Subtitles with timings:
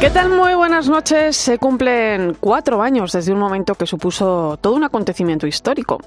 [0.00, 0.28] ¿Qué tal?
[0.30, 1.36] Muy buenas noches.
[1.36, 5.98] Se cumplen cuatro años desde un momento que supuso todo un acontecimiento histórico.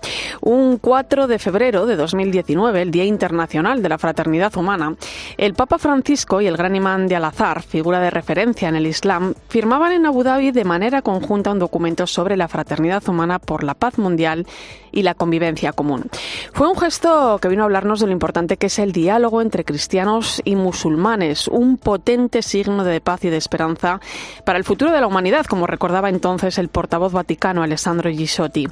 [0.41, 4.95] Un 4 de febrero de 2019, el Día Internacional de la Fraternidad Humana,
[5.37, 9.33] el Papa Francisco y el gran imán de Al-Azhar, figura de referencia en el Islam,
[9.47, 13.73] firmaban en Abu Dhabi de manera conjunta un documento sobre la fraternidad humana por la
[13.73, 14.45] paz mundial
[14.92, 16.06] y la convivencia común.
[16.54, 19.64] Fue un gesto que vino a hablarnos de lo importante que es el diálogo entre
[19.64, 25.01] cristianos y musulmanes, un potente signo de paz y de esperanza para el futuro de
[25.01, 28.67] la humanidad, como recordaba entonces el portavoz vaticano Alessandro Gisotti.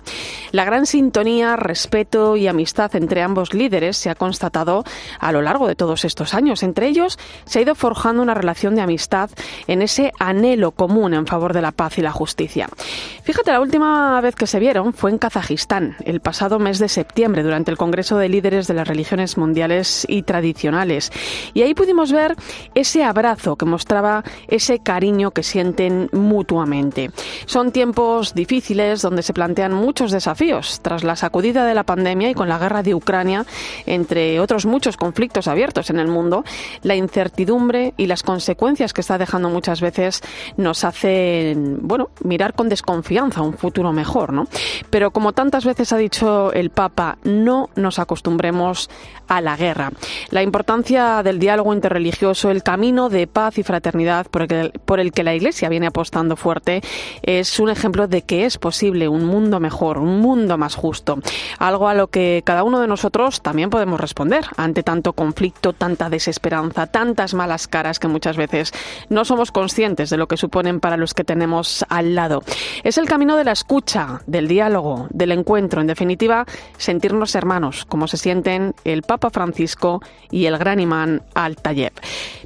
[0.51, 4.83] La gran sintonía, respeto y amistad entre ambos líderes se ha constatado
[5.19, 6.63] a lo largo de todos estos años.
[6.63, 9.29] Entre ellos se ha ido forjando una relación de amistad
[9.67, 12.69] en ese anhelo común en favor de la paz y la justicia.
[13.23, 17.43] Fíjate, la última vez que se vieron fue en Kazajistán, el pasado mes de septiembre,
[17.43, 21.11] durante el Congreso de Líderes de las Religiones Mundiales y Tradicionales.
[21.53, 22.35] Y ahí pudimos ver
[22.75, 24.94] ese abrazo que mostraba ese cariño
[25.33, 27.11] que sienten mutuamente.
[27.45, 32.33] Son tiempos difíciles donde se plantean muchos desafíos tras la sacudida de la pandemia y
[32.33, 33.45] con la guerra de Ucrania,
[33.85, 36.43] entre otros muchos conflictos abiertos en el mundo,
[36.81, 40.21] la incertidumbre y las consecuencias que está dejando muchas veces
[40.57, 44.47] nos hacen, bueno, mirar con desconfianza un futuro mejor, ¿no?
[44.89, 48.89] Pero como tantas veces ha dicho el Papa, no nos acostumbremos
[49.27, 49.91] a la guerra.
[50.29, 55.35] La importancia del diálogo interreligioso, el camino de paz y fraternidad por el, que la
[55.35, 56.81] Iglesia viene apostando fuerte,
[57.21, 61.19] es un ejemplo de que es posible un mundo mejor, un mundo más justo.
[61.59, 66.09] Algo a lo que cada uno de nosotros también podemos responder ante tanto conflicto, tanta
[66.09, 68.71] desesperanza, tantas malas caras que muchas veces
[69.09, 72.43] no somos conscientes de lo que suponen para los que tenemos al lado.
[72.83, 76.45] Es el camino de la escucha, del diálogo, del encuentro, en definitiva,
[76.77, 81.93] sentirnos hermanos, como se sienten el Papa Papa Francisco y el gran imán Al-Tayeb.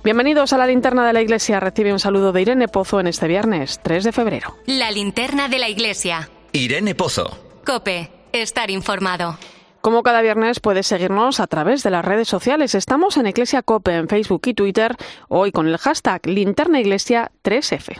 [0.03, 1.59] Bienvenidos a la linterna de la Iglesia.
[1.59, 4.55] Recibe un saludo de Irene Pozo en este viernes 3 de febrero.
[4.67, 6.29] La linterna de la Iglesia.
[6.51, 7.35] Irene Pozo.
[7.65, 9.35] Cope, estar informado.
[9.81, 12.75] Como cada viernes puedes seguirnos a través de las redes sociales.
[12.75, 14.95] Estamos en Iglesia Cope en Facebook y Twitter,
[15.27, 17.99] hoy con el hashtag linternaiglesia3F.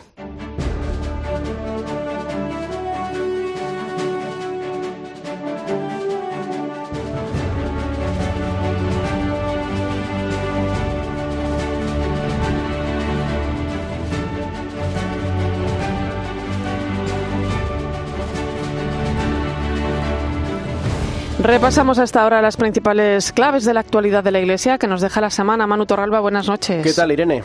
[21.42, 25.22] Repasamos hasta ahora las principales claves de la actualidad de la Iglesia que nos deja
[25.22, 25.66] la semana.
[25.66, 26.84] Manu Torralba, buenas noches.
[26.84, 27.42] ¿Qué tal, Irene?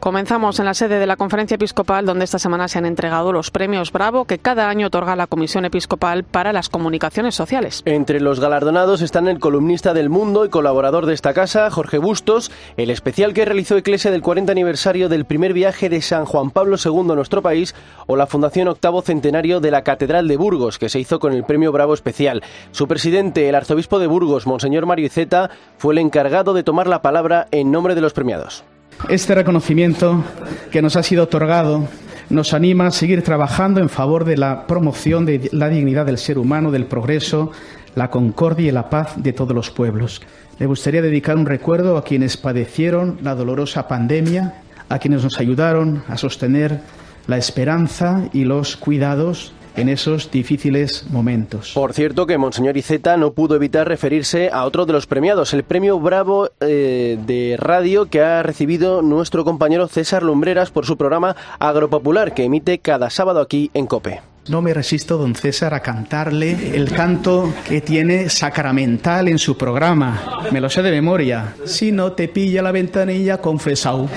[0.00, 3.50] Comenzamos en la sede de la Conferencia Episcopal, donde esta semana se han entregado los
[3.50, 7.82] premios Bravo que cada año otorga la Comisión Episcopal para las Comunicaciones Sociales.
[7.86, 12.52] Entre los galardonados están el columnista del Mundo y colaborador de esta casa, Jorge Bustos,
[12.76, 16.76] el especial que realizó Iglesia del 40 aniversario del primer viaje de San Juan Pablo
[16.82, 17.74] II a nuestro país,
[18.06, 21.44] o la Fundación Octavo Centenario de la Catedral de Burgos, que se hizo con el
[21.44, 22.42] premio Bravo especial.
[22.72, 27.02] Su presidente, el arzobispo de Burgos, Monseñor Mario Iceta, fue el encargado de tomar la
[27.02, 28.64] palabra en nombre de los premiados.
[29.08, 30.24] Este reconocimiento
[30.70, 31.86] que nos ha sido otorgado
[32.30, 36.38] nos anima a seguir trabajando en favor de la promoción de la dignidad del ser
[36.38, 37.52] humano, del progreso,
[37.94, 40.20] la concordia y la paz de todos los pueblos.
[40.58, 46.02] Me gustaría dedicar un recuerdo a quienes padecieron la dolorosa pandemia, a quienes nos ayudaron
[46.08, 46.80] a sostener
[47.26, 51.72] la esperanza y los cuidados en esos difíciles momentos.
[51.74, 55.64] Por cierto que Monseñor Iceta no pudo evitar referirse a otro de los premiados, el
[55.64, 61.36] premio Bravo eh, de radio que ha recibido nuestro compañero César Lumbreras por su programa
[61.58, 64.20] Agropopular que emite cada sábado aquí en COPE.
[64.48, 70.40] No me resisto, don César, a cantarle el canto que tiene sacramental en su programa.
[70.50, 71.54] Me lo sé de memoria.
[71.66, 74.08] Si no te pilla la ventanilla, confesao.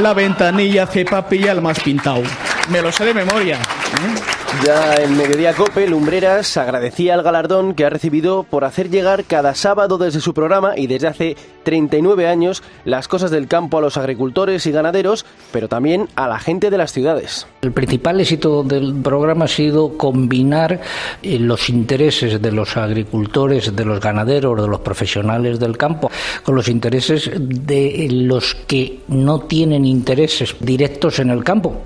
[0.00, 2.22] La ventanilla hace papilla al más pintao.
[2.70, 3.56] Me lo sé de memoria.
[3.56, 4.29] ¿eh?
[4.64, 9.54] Ya en Mediodía Cope, Lumbreras agradecía el galardón que ha recibido por hacer llegar cada
[9.54, 13.96] sábado desde su programa y desde hace 39 años las cosas del campo a los
[13.96, 17.46] agricultores y ganaderos, pero también a la gente de las ciudades.
[17.62, 20.80] El principal éxito del programa ha sido combinar
[21.22, 26.10] eh, los intereses de los agricultores, de los ganaderos, de los profesionales del campo,
[26.44, 31.80] con los intereses de los que no tienen intereses directos en el campo.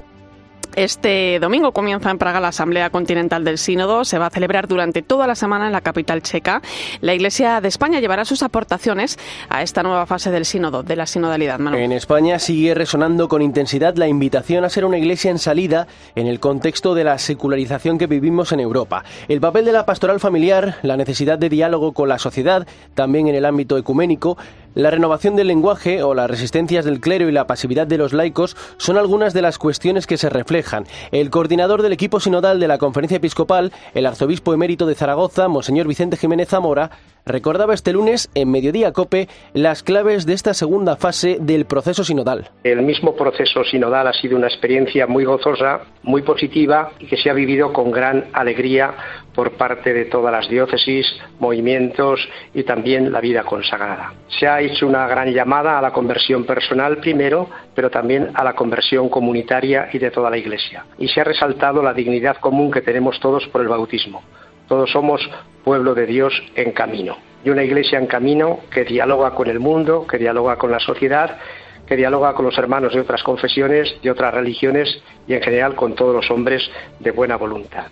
[0.77, 4.05] Este domingo comienza en Praga la Asamblea Continental del Sínodo.
[4.05, 6.63] Se va a celebrar durante toda la semana en la capital checa.
[7.01, 9.17] La Iglesia de España llevará sus aportaciones
[9.49, 11.61] a esta nueva fase del Sínodo, de la sinodalidad.
[11.75, 15.87] En España sigue resonando con intensidad la invitación a ser una iglesia en salida
[16.17, 19.05] en el contexto de la secularización que vivimos en Europa.
[19.29, 23.37] El papel de la pastoral familiar, la necesidad de diálogo con la sociedad, también en
[23.37, 24.37] el ámbito ecuménico,
[24.75, 28.57] la renovación del lenguaje o las resistencias del clero y la pasividad de los laicos
[28.77, 30.85] son algunas de las cuestiones que se reflejan.
[31.13, 35.87] El coordinador del equipo sinodal de la Conferencia Episcopal, el arzobispo emérito de Zaragoza, Monseñor
[35.87, 36.91] Vicente Jiménez Zamora,
[37.27, 42.51] recordaba este lunes en Mediodía Cope las claves de esta segunda fase del proceso sinodal.
[42.65, 47.31] El mismo proceso sinodal ha sido una experiencia muy gozosa, muy positiva y que se
[47.31, 48.95] ha vivido con gran alegría
[49.35, 51.07] por parte de todas las diócesis,
[51.39, 52.21] movimientos
[52.53, 54.15] y también la vida consagrada.
[54.29, 58.55] Se ha hecho una gran llamada a la conversión personal primero, pero también a la
[58.55, 60.85] conversión comunitaria y de toda la Iglesia.
[60.99, 64.23] Y se ha resaltado la dignidad común que tenemos todos por el bautismo
[64.69, 65.21] todos somos
[65.63, 67.17] pueblo de Dios en camino.
[67.45, 71.39] Y una iglesia en camino que dialoga con el mundo, que dialoga con la sociedad,
[71.87, 74.89] que dialoga con los hermanos de otras confesiones, de otras religiones
[75.27, 76.63] y en general con todos los hombres
[77.01, 77.87] de buena voluntad.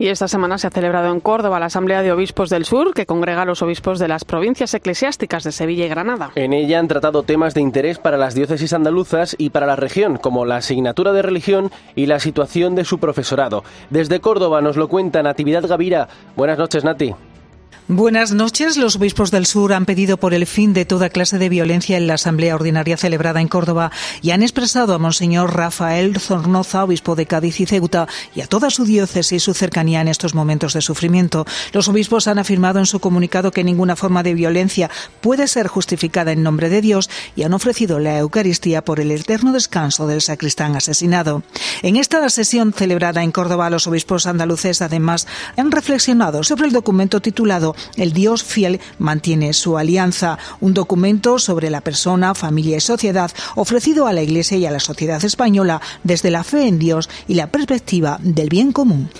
[0.00, 3.04] Y esta semana se ha celebrado en Córdoba la Asamblea de Obispos del Sur, que
[3.04, 6.30] congrega a los obispos de las provincias eclesiásticas de Sevilla y Granada.
[6.36, 10.16] En ella han tratado temas de interés para las diócesis andaluzas y para la región,
[10.16, 13.64] como la asignatura de religión y la situación de su profesorado.
[13.90, 16.06] Desde Córdoba nos lo cuenta Natividad Gavira.
[16.36, 17.12] Buenas noches, Nati.
[17.90, 18.76] Buenas noches.
[18.76, 22.06] Los obispos del sur han pedido por el fin de toda clase de violencia en
[22.06, 23.90] la Asamblea Ordinaria celebrada en Córdoba
[24.20, 28.68] y han expresado a Monseñor Rafael Zornoza, obispo de Cádiz y Ceuta, y a toda
[28.68, 31.46] su diócesis su cercanía en estos momentos de sufrimiento.
[31.72, 34.90] Los obispos han afirmado en su comunicado que ninguna forma de violencia
[35.22, 39.54] puede ser justificada en nombre de Dios y han ofrecido la Eucaristía por el eterno
[39.54, 41.42] descanso del sacristán asesinado.
[41.80, 45.26] En esta sesión celebrada en Córdoba, los obispos andaluces además
[45.56, 51.70] han reflexionado sobre el documento titulado el Dios fiel mantiene su alianza, un documento sobre
[51.70, 56.30] la persona, familia y sociedad ofrecido a la Iglesia y a la sociedad española desde
[56.30, 59.10] la fe en Dios y la perspectiva del bien común.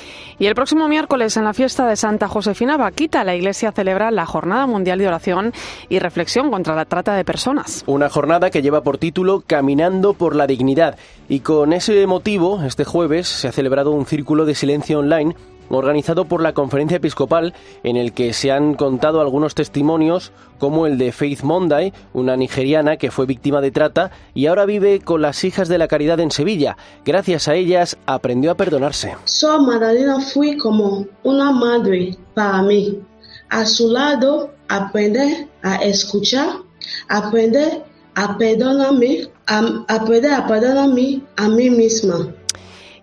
[0.40, 4.24] Y el próximo miércoles, en la fiesta de Santa Josefina Vaquita, la Iglesia celebra la
[4.24, 5.52] Jornada Mundial de Oración
[5.88, 7.82] y Reflexión contra la Trata de Personas.
[7.86, 10.96] Una jornada que lleva por título Caminando por la Dignidad.
[11.28, 15.34] Y con ese motivo, este jueves se ha celebrado un círculo de silencio online
[15.76, 20.98] organizado por la Conferencia Episcopal, en el que se han contado algunos testimonios, como el
[20.98, 25.44] de Faith Monday, una nigeriana que fue víctima de trata y ahora vive con las
[25.44, 26.76] hijas de la caridad en Sevilla.
[27.04, 29.16] Gracias a ellas aprendió a perdonarse.
[29.24, 33.00] So Madalena fui como una madre para mí.
[33.50, 36.58] A su lado aprender a escuchar,
[37.08, 37.82] aprender
[38.14, 42.34] a perdonarme, a, a perdonarme a mí misma.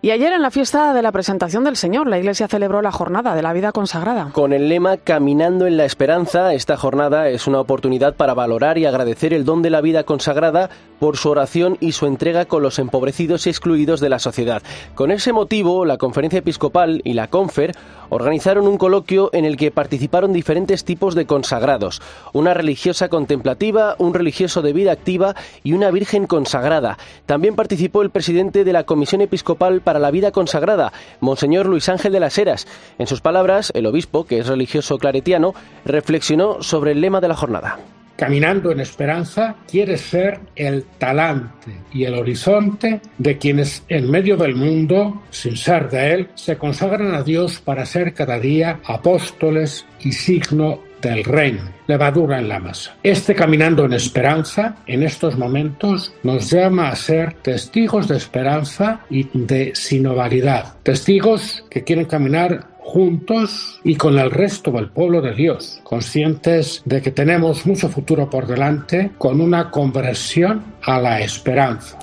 [0.06, 3.34] Y ayer en la fiesta de la presentación del Señor, la Iglesia celebró la jornada
[3.34, 4.30] de la vida consagrada.
[4.34, 8.86] Con el lema Caminando en la Esperanza, esta jornada es una oportunidad para valorar y
[8.86, 10.70] agradecer el don de la vida consagrada
[11.00, 14.62] por su oración y su entrega con los empobrecidos y excluidos de la sociedad.
[14.96, 17.76] Con ese motivo, la Conferencia Episcopal y la Confer
[18.10, 22.02] organizaron un coloquio en el que participaron diferentes tipos de consagrados,
[22.34, 26.98] una religiosa contemplativa, un religioso de vida activa y una virgen consagrada.
[27.26, 32.14] También participó el presidente de la Comisión Episcopal para la Vida Consagrada, Monseñor Luis Ángel
[32.14, 32.68] de las Heras.
[32.98, 35.54] En sus palabras, el obispo, que es religioso claretiano,
[35.86, 37.80] reflexionó sobre el lema de la jornada.
[38.16, 44.56] Caminando en esperanza quiere ser el talante y el horizonte de quienes en medio del
[44.56, 50.14] mundo, sin ser de él, se consagran a Dios para ser cada día apóstoles y
[50.14, 52.96] signo del reino, levadura en la masa.
[53.04, 59.28] Este caminando en esperanza, en estos momentos, nos llama a ser testigos de esperanza y
[59.34, 60.76] de sinovalidad.
[60.84, 67.02] Testigos que quieren caminar juntos y con el resto del pueblo de Dios, conscientes de
[67.02, 71.98] que tenemos mucho futuro por delante con una conversión a la esperanza.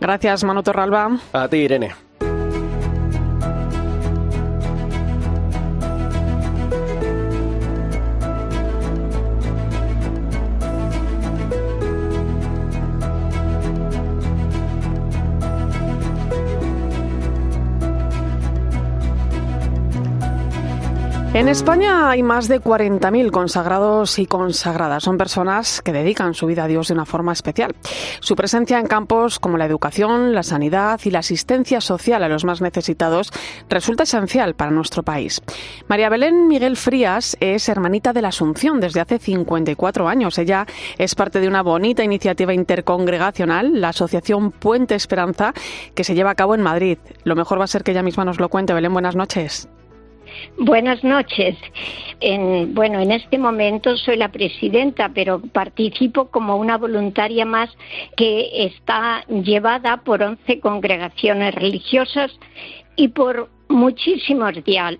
[0.00, 1.18] Gracias, Manu Torralba.
[1.32, 2.05] A ti, Irene.
[21.36, 25.02] En España hay más de 40.000 consagrados y consagradas.
[25.02, 27.76] Son personas que dedican su vida a Dios de una forma especial.
[28.20, 32.46] Su presencia en campos como la educación, la sanidad y la asistencia social a los
[32.46, 33.30] más necesitados
[33.68, 35.42] resulta esencial para nuestro país.
[35.88, 40.38] María Belén Miguel Frías es hermanita de la Asunción desde hace 54 años.
[40.38, 40.66] Ella
[40.96, 45.52] es parte de una bonita iniciativa intercongregacional, la Asociación Puente Esperanza,
[45.94, 46.96] que se lleva a cabo en Madrid.
[47.24, 48.72] Lo mejor va a ser que ella misma nos lo cuente.
[48.72, 49.68] Belén, buenas noches.
[50.58, 51.56] Buenas noches.
[52.20, 57.70] En, bueno, en este momento soy la presidenta, pero participo como una voluntaria más
[58.16, 62.30] que está llevada por 11 congregaciones religiosas
[62.96, 64.54] y por muchísimos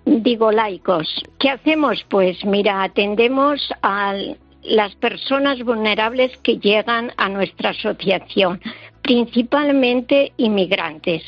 [0.04, 1.08] digo laicos.
[1.38, 2.04] ¿Qué hacemos?
[2.08, 4.14] Pues mira, atendemos a
[4.62, 8.60] las personas vulnerables que llegan a nuestra asociación
[9.06, 11.22] principalmente inmigrantes.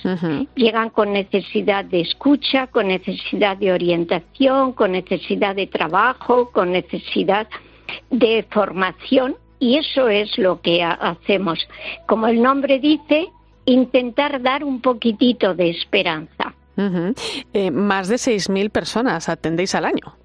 [0.57, 7.47] Llegan con necesidad de escucha, con necesidad de orientación, con necesidad de trabajo, con necesidad
[8.11, 11.61] de formación y eso es lo que hacemos.
[12.07, 13.29] Como el nombre dice,
[13.65, 16.55] intentar dar un poquitito de esperanza.
[17.53, 20.17] Eh, más de 6.000 personas atendéis al año.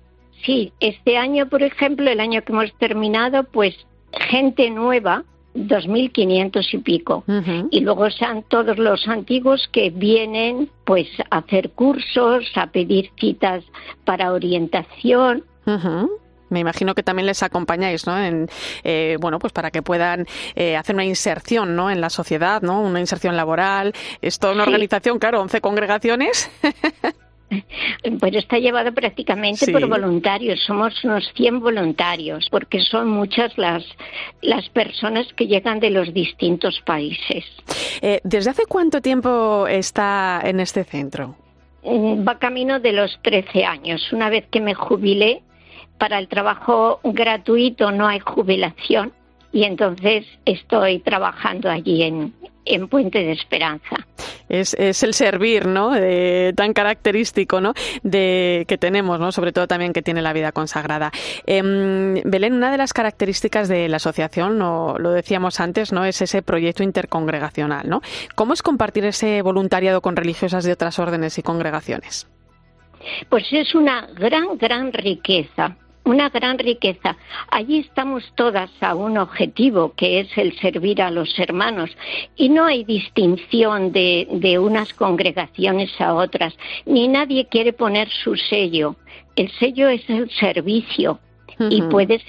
[0.43, 3.75] Sí, este año, por ejemplo, el año que hemos terminado, pues
[4.11, 5.23] gente nueva
[5.55, 7.23] 2.500 y pico.
[7.71, 13.63] Y luego están todos los antiguos que vienen pues a hacer cursos, a pedir citas
[14.05, 15.43] para orientación.
[16.49, 18.17] Me imagino que también les acompañáis, ¿no?
[18.17, 18.47] En,
[18.83, 21.89] eh, bueno, pues para que puedan eh, hacer una inserción, ¿no?
[21.89, 22.79] En la sociedad, ¿no?
[22.81, 23.93] Una inserción laboral.
[24.21, 26.51] Es toda una organización, claro, 11 congregaciones.
[28.19, 30.59] Pues está llevado prácticamente por voluntarios.
[30.65, 33.83] Somos unos 100 voluntarios, porque son muchas las,
[34.41, 37.45] las personas que llegan de los distintos países.
[38.01, 41.35] Eh, ¿Desde hace cuánto tiempo está en este centro?
[41.83, 44.11] Mm, va camino de los 13 años.
[44.11, 45.43] Una vez que me jubilé,
[45.97, 49.13] para el trabajo gratuito no hay jubilación
[49.53, 52.33] y entonces estoy trabajando allí en,
[52.65, 54.07] en Puente de Esperanza.
[54.49, 55.91] Es, es el servir, ¿no?
[56.55, 57.73] tan característico, ¿no?
[58.01, 59.31] De que tenemos, ¿no?
[59.31, 61.11] Sobre todo también que tiene la vida consagrada.
[61.45, 66.03] Em, Belén, una de las características de la asociación, lo, lo decíamos antes, ¿no?
[66.03, 68.01] Es ese proyecto intercongregacional, ¿no?
[68.33, 72.27] ¿Cómo es compartir ese voluntariado con religiosas de otras órdenes y congregaciones?
[73.29, 77.17] Pues es una gran, gran riqueza una gran riqueza.
[77.49, 81.89] Allí estamos todas a un objetivo que es el servir a los hermanos
[82.35, 86.55] y no hay distinción de, de unas congregaciones a otras,
[86.85, 88.95] ni nadie quiere poner su sello.
[89.35, 91.19] El sello es el servicio
[91.59, 92.23] y puedes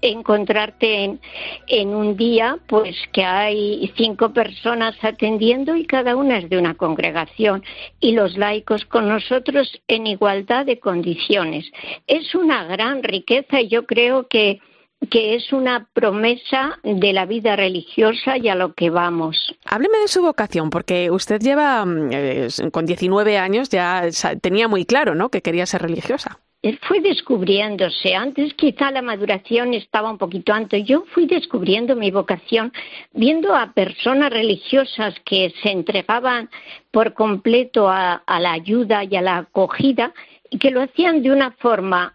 [0.00, 1.20] encontrarte en,
[1.66, 6.74] en, un día pues que hay cinco personas atendiendo y cada una es de una
[6.74, 7.62] congregación
[8.00, 11.70] y los laicos con nosotros en igualdad de condiciones.
[12.06, 14.60] Es una gran riqueza y yo creo que
[15.06, 19.54] que es una promesa de la vida religiosa y a lo que vamos.
[19.64, 24.04] Hábleme de su vocación, porque usted lleva mm, eh, con 19 años, ya
[24.40, 26.38] tenía muy claro, ¿no?, que quería ser religiosa
[26.82, 28.14] fue descubriéndose.
[28.14, 30.84] Antes quizá la maduración estaba un poquito antes.
[30.86, 32.72] Yo fui descubriendo mi vocación
[33.12, 36.48] viendo a personas religiosas que se entregaban
[36.90, 40.12] por completo a, la ayuda y a la acogida
[40.50, 42.14] y que lo hacían de una forma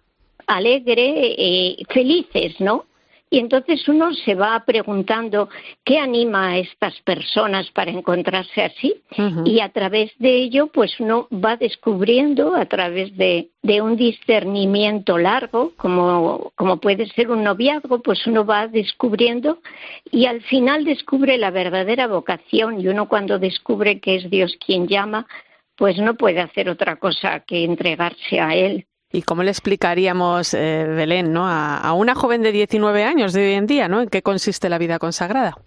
[0.50, 2.86] alegre, y felices, ¿no?
[3.32, 5.50] Y entonces uno se va preguntando
[5.84, 8.96] qué anima a estas personas para encontrarse así
[9.46, 15.20] y a través de ello pues uno va descubriendo a través de, de un discernimiento
[15.20, 19.60] largo como, como puede ser un noviazgo pues uno va descubriendo
[20.12, 24.88] y al final descubre la verdadera vocación y uno cuando descubre que es Dios quien
[24.88, 25.28] llama
[25.76, 28.86] pues no puede hacer otra cosa que entregarse a Él.
[29.12, 31.48] ¿Y cómo le explicaríamos, eh, Belén, ¿no?
[31.48, 34.02] A, una joven de 19 años de hoy en día, ¿no?
[34.02, 35.58] ¿En qué consiste la vida consagrada?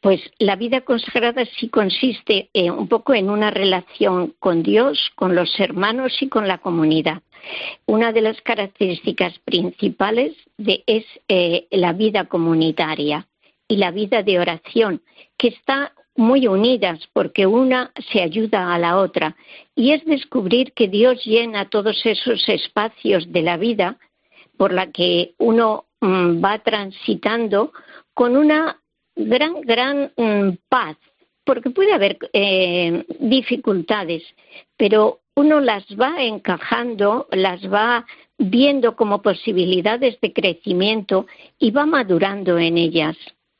[0.00, 5.34] Pues la vida consagrada sí consiste eh, un poco en una relación con Dios, con
[5.34, 7.22] los hermanos y con la comunidad.
[7.86, 13.28] Una de las características principales de, es eh, la vida comunitaria
[13.68, 15.00] y la vida de oración,
[15.38, 19.36] que está muy unidas porque una se ayuda a la otra.
[19.74, 23.98] Y es descubrir que Dios llena todos esos espacios de la vida
[24.56, 27.72] por la que uno mm, va transitando
[28.14, 28.80] con una
[29.16, 30.96] gran, gran mm, paz,
[31.44, 34.22] porque puede haber eh, dificultades,
[34.76, 38.06] pero uno las va encajando, las va
[38.38, 41.26] viendo como posibilidades de crecimiento
[41.58, 43.16] y va madurando en ellas,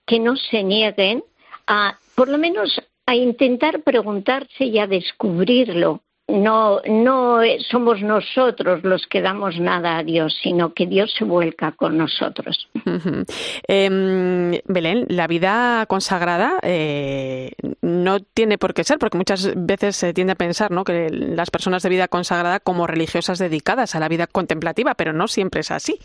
[0.07, 1.25] que no se nieguen
[1.67, 7.41] a por lo menos a intentar preguntarse y a descubrirlo no, no
[7.71, 12.69] somos nosotros los que damos nada a Dios, sino que Dios se vuelca con nosotros.
[13.69, 17.53] Em, Belén, la vida consagrada eh,
[17.83, 20.85] no tiene por qué ser, porque muchas veces se tiende a pensar ¿no?
[20.85, 25.29] que las personas de vida consagrada como religiosas dedicadas a la vida contemplativa, pero no
[25.29, 25.99] siempre es así.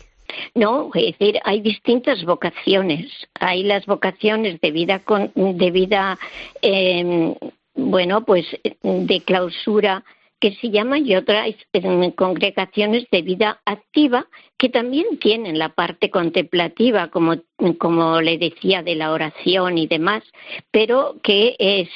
[0.54, 3.10] No, es decir, hay distintas vocaciones.
[3.40, 6.18] Hay las vocaciones de vida, con, de vida
[6.62, 7.34] em,
[7.74, 8.46] bueno, pues
[8.82, 10.04] de clausura
[10.40, 11.54] que se llaman y otras
[12.16, 17.36] congregaciones de vida activa que también tienen la parte contemplativa, como,
[17.78, 20.24] como le decía, de la oración y demás,
[20.70, 21.88] pero que es,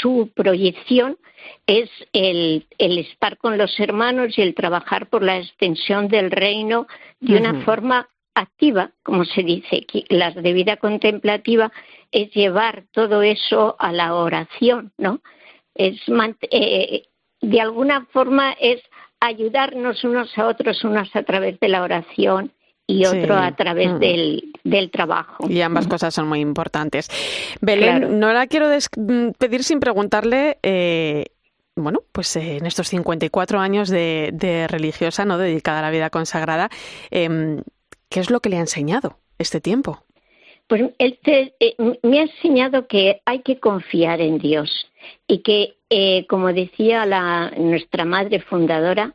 [0.00, 1.18] su proyección
[1.66, 6.86] es el, el, estar con los hermanos y el trabajar por la extensión del reino
[7.18, 11.72] de una forma activa, como se dice, las de vida contemplativa
[12.10, 15.20] es llevar todo eso a la oración, ¿no?
[15.74, 16.00] Es
[16.50, 17.04] eh,
[17.40, 18.82] de alguna forma es
[19.20, 22.52] ayudarnos unos a otros, unos a través de la oración
[22.86, 23.98] y otro a través mm.
[23.98, 25.48] del, del, trabajo.
[25.48, 27.08] Y ambas cosas son muy importantes.
[27.60, 31.26] Belén, no la quiero despedir sin preguntarle, eh,
[31.76, 36.10] bueno, pues eh, en estos 54 años de, de, religiosa, no dedicada a la vida
[36.10, 36.68] consagrada,
[37.12, 37.62] eh,
[38.10, 40.04] ¿qué es lo que le ha enseñado este tiempo?
[40.66, 44.70] Pues eh, me ha enseñado que hay que confiar en Dios
[45.26, 49.14] y que, eh, como decía la, nuestra madre fundadora,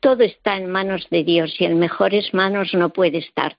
[0.00, 3.56] todo está en manos de Dios y en mejores manos no puede estar.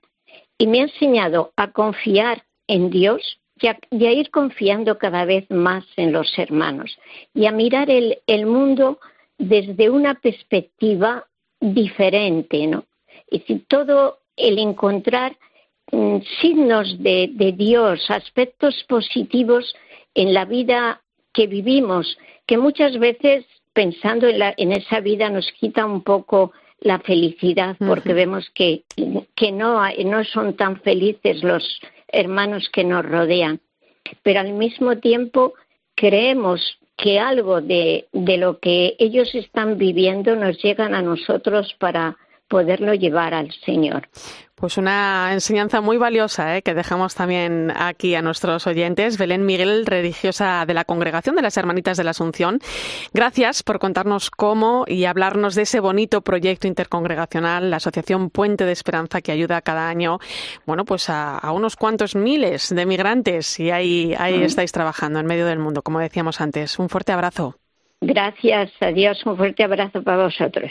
[0.56, 5.84] Y me ha enseñado a confiar en Dios y a, ir confiando cada vez más
[5.96, 6.98] en los hermanos
[7.34, 9.00] y a mirar el, el mundo
[9.38, 11.26] desde una perspectiva
[11.60, 12.84] diferente, ¿no?
[13.30, 15.36] Y si todo el encontrar
[15.92, 19.74] Mm, signos de, Dios, aspectos positivos
[20.14, 26.02] en la vida que vivimos, que muchas veces pensando en, esa vida nos quita un
[26.02, 28.84] poco la felicidad porque vemos que,
[29.52, 33.60] no, no son tan felices los hermanos que nos rodean.
[34.22, 35.54] Pero al mismo tiempo
[35.94, 42.16] creemos que algo de, de lo que ellos están viviendo nos llegan a nosotros para
[42.54, 44.06] poderlo llevar al Señor.
[44.54, 46.62] Pues una enseñanza muy valiosa ¿eh?
[46.62, 49.18] que dejamos también aquí a nuestros oyentes.
[49.18, 52.60] Belén Miguel, religiosa de la Congregación de las Hermanitas de la Asunción.
[53.12, 58.70] Gracias por contarnos cómo y hablarnos de ese bonito proyecto intercongregacional, la Asociación Puente de
[58.70, 60.20] Esperanza, que ayuda cada año
[60.64, 65.46] bueno, pues a, unos cuantos miles de migrantes y ahí, ahí estáis trabajando en medio
[65.46, 66.78] del mundo, como decíamos antes.
[66.78, 67.56] Un fuerte abrazo.
[68.00, 70.70] Gracias, adiós, un fuerte abrazo para vosotros.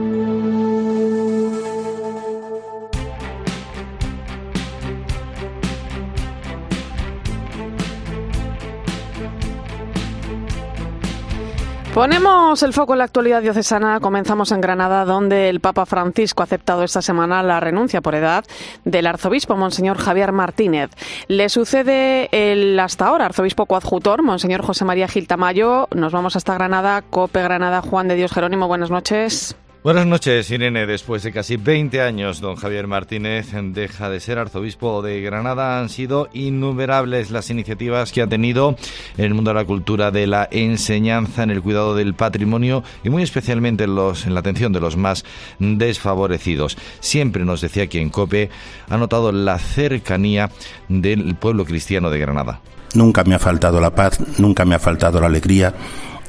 [11.93, 13.99] Ponemos el foco en la actualidad diocesana.
[13.99, 18.45] Comenzamos en Granada, donde el Papa Francisco ha aceptado esta semana la renuncia por edad
[18.85, 20.89] del arzobispo Monseñor Javier Martínez.
[21.27, 25.89] Le sucede el hasta ahora arzobispo coadjutor, Monseñor José María Gil Tamayo.
[25.93, 28.69] Nos vamos hasta Granada, Cope Granada, Juan de Dios Jerónimo.
[28.69, 29.57] Buenas noches.
[29.83, 30.85] Buenas noches, Irene.
[30.85, 35.79] Después de casi 20 años, don Javier Martínez deja de ser arzobispo de Granada.
[35.79, 38.75] Han sido innumerables las iniciativas que ha tenido
[39.17, 43.09] en el mundo de la cultura, de la enseñanza, en el cuidado del patrimonio y
[43.09, 45.25] muy especialmente en, los, la atención de los más
[45.57, 46.77] desfavorecidos.
[46.99, 48.51] Siempre nos decía que en COPE
[48.87, 50.51] ha notado la cercanía
[50.89, 52.61] del pueblo cristiano de Granada.
[52.93, 55.73] Nunca me ha faltado la paz, nunca me ha faltado la alegría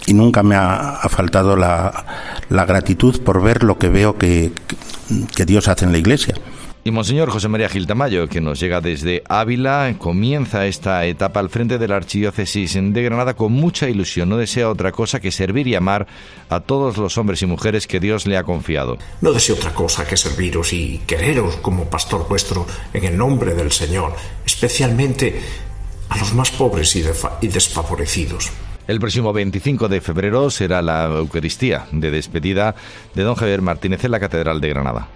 [0.06, 2.04] y nunca me ha, faltado la,
[2.50, 4.52] gratitud por ver lo que veo que,
[5.34, 6.34] que, Dios hace en la iglesia.
[6.84, 11.48] Y Monseñor José María Gil Tamayo, que nos llega desde Ávila, comienza esta etapa al
[11.48, 14.28] frente de la Archidiócesis de Granada con mucha ilusión.
[14.28, 16.08] No desea otra cosa que servir y amar
[16.48, 18.98] a todos los hombres y mujeres que Dios le ha confiado.
[19.20, 23.70] No deseo otra cosa que serviros y quereros como pastor vuestro en el nombre del
[23.70, 25.40] Señor, especialmente
[26.08, 28.50] a los más pobres y desfavorecidos.
[28.88, 32.74] El próximo 25 de febrero será la Eucaristía de despedida
[33.14, 35.08] de don Javier Martínez en la Catedral de Granada.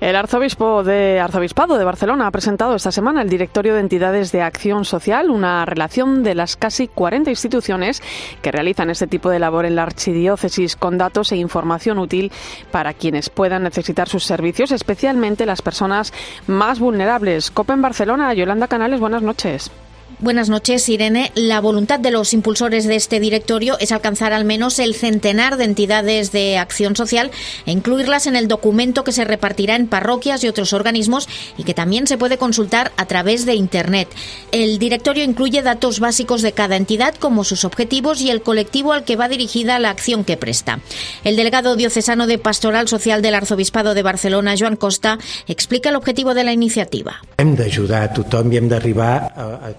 [0.00, 4.42] El arzobispo de Arzobispado de Barcelona ha presentado esta semana el Directorio de Entidades de
[4.42, 8.00] Acción Social, una relación de las casi 40 instituciones
[8.40, 12.30] que realizan este tipo de labor en la archidiócesis con datos e información útil
[12.70, 16.12] para quienes puedan necesitar sus servicios, especialmente las personas
[16.46, 17.50] más vulnerables.
[17.50, 19.72] COPE en Barcelona, Yolanda Canales, buenas noches.
[20.20, 21.30] Buenas noches, Irene.
[21.36, 25.62] La voluntad de los impulsores de este directorio es alcanzar al menos el centenar de
[25.62, 27.30] entidades de acción social
[27.66, 31.72] e incluirlas en el documento que se repartirá en parroquias y otros organismos y que
[31.72, 34.08] también se puede consultar a través de Internet.
[34.50, 39.04] El directorio incluye datos básicos de cada entidad como sus objetivos y el colectivo al
[39.04, 40.80] que va dirigida la acción que presta.
[41.22, 46.34] El delegado diocesano de Pastoral Social del Arzobispado de Barcelona, Joan Costa, explica el objetivo
[46.34, 47.22] de la iniciativa.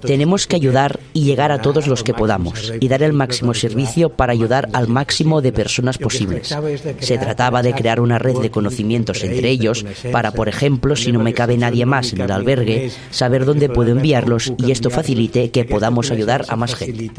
[0.02, 3.56] Tenemos tenemos que ayudar y llegar a todos los que podamos y dar el máximo
[3.56, 6.56] servicio para ayudar al máximo de personas posibles.
[7.00, 11.20] Se trataba de crear una red de conocimientos entre ellos para, por ejemplo, si no
[11.20, 15.66] me cabe nadie más en el albergue, saber dónde puedo enviarlos y esto facilite que
[15.66, 17.10] podamos ayudar a más gente.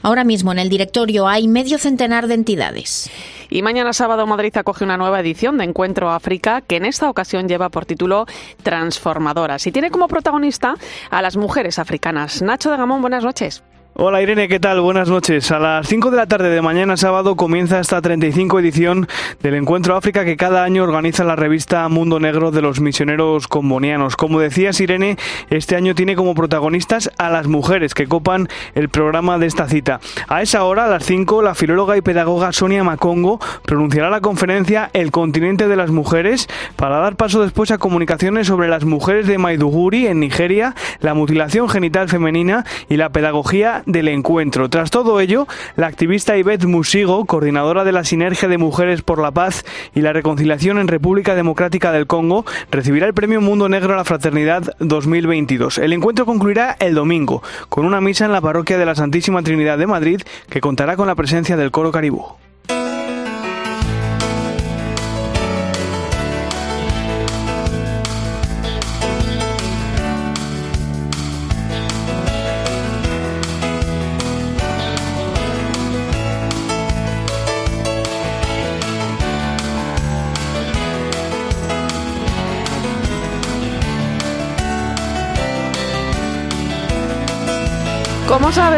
[0.00, 3.10] Ahora mismo en el directorio hay medio centenar de entidades.
[3.54, 7.46] Y mañana sábado Madrid acoge una nueva edición de Encuentro África que en esta ocasión
[7.46, 8.26] lleva por título
[8.64, 10.74] Transformadoras y tiene como protagonista
[11.08, 12.42] a las mujeres africanas.
[12.42, 13.62] Nacho de Gamón, buenas noches.
[13.96, 14.80] Hola Irene, ¿qué tal?
[14.80, 15.52] Buenas noches.
[15.52, 19.06] A las 5 de la tarde de mañana sábado comienza esta 35 edición
[19.40, 24.16] del Encuentro África que cada año organiza la revista Mundo Negro de los misioneros combonianos.
[24.16, 25.16] Como decías Irene,
[25.48, 30.00] este año tiene como protagonistas a las mujeres que copan el programa de esta cita.
[30.26, 34.90] A esa hora, a las 5, la filóloga y pedagoga Sonia Macongo pronunciará la conferencia
[34.92, 39.38] El continente de las mujeres para dar paso después a comunicaciones sobre las mujeres de
[39.38, 44.68] Maiduguri en Nigeria, la mutilación genital femenina y la pedagogía del encuentro.
[44.68, 49.30] Tras todo ello, la activista Ivette Musigo, coordinadora de la Sinergia de Mujeres por la
[49.30, 53.96] Paz y la Reconciliación en República Democrática del Congo, recibirá el Premio Mundo Negro a
[53.96, 55.78] la Fraternidad 2022.
[55.78, 59.78] El encuentro concluirá el domingo con una misa en la parroquia de la Santísima Trinidad
[59.78, 62.24] de Madrid que contará con la presencia del coro caribú.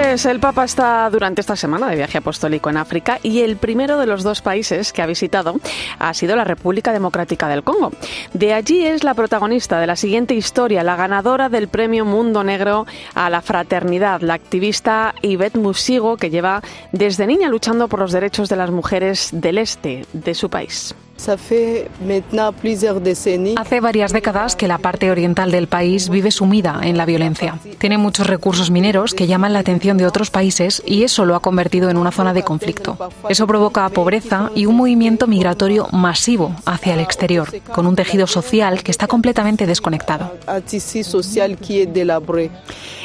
[0.07, 3.99] Sabes, el Papa está durante esta semana de viaje apostólico en África y el primero
[3.99, 5.57] de los dos países que ha visitado
[5.99, 7.91] ha sido la República Democrática del Congo.
[8.33, 12.87] De allí es la protagonista de la siguiente historia, la ganadora del Premio Mundo Negro
[13.15, 18.49] a la Fraternidad, la activista Yvette Musigo, que lleva desde niña luchando por los derechos
[18.49, 20.95] de las mujeres del este de su país.
[23.57, 27.59] Hace varias décadas que la parte oriental del país vive sumida en la violencia.
[27.79, 31.41] Tiene muchos recursos mineros que llaman la atención de otros países y eso lo ha
[31.41, 32.99] convertido en una zona de conflicto.
[33.29, 38.83] Eso provoca pobreza y un movimiento migratorio masivo hacia el exterior, con un tejido social
[38.83, 40.33] que está completamente desconectado.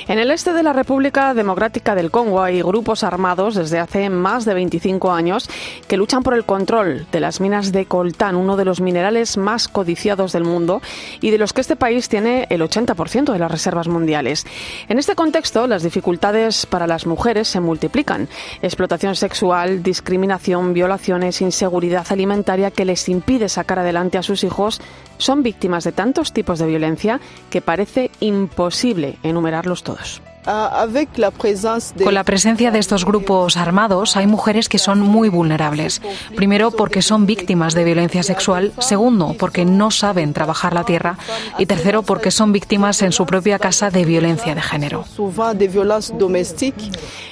[0.08, 4.46] En el este de la República Democrática del Congo hay grupos armados desde hace más
[4.46, 5.48] de 25 años
[5.88, 9.68] que luchan por el control de las minas de coltán, uno de los minerales más
[9.68, 10.82] codiciados del mundo
[11.22, 14.46] y de los que este país tiene el 80% de las reservas mundiales.
[14.90, 18.28] En este contexto, las dificultades para las mujeres se multiplican.
[18.62, 24.82] Explotación sexual, discriminación, violaciones, inseguridad alimentaria que les impide sacar adelante a sus hijos
[25.22, 30.22] son víctimas de tantos tipos de violencia que parece imposible enumerarlos todos.
[30.44, 36.02] Con la presencia de estos grupos armados hay mujeres que son muy vulnerables.
[36.36, 41.18] Primero porque son víctimas de violencia sexual, segundo porque no saben trabajar la tierra
[41.60, 45.06] y tercero porque son víctimas en su propia casa de violencia de género.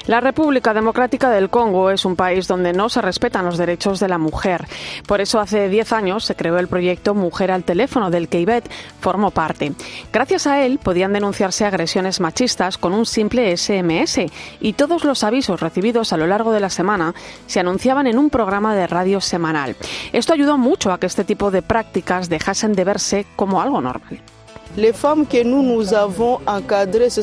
[0.06, 4.08] La República Democrática del Congo es un país donde no se respetan los derechos de
[4.08, 4.68] la mujer.
[5.08, 8.70] Por eso hace 10 años se creó el proyecto Mujer al Teléfono del que Ivette
[9.00, 9.74] formó parte.
[10.14, 14.20] Gracias a él podían denunciarse agresiones machistas con un un simple SMS
[14.60, 17.16] y todos los avisos recibidos a lo largo de la semana
[17.48, 19.76] se anunciaban en un programa de radio semanal.
[20.14, 24.22] Esto ayudó mucho a que este tipo de prácticas dejasen de verse como algo normal.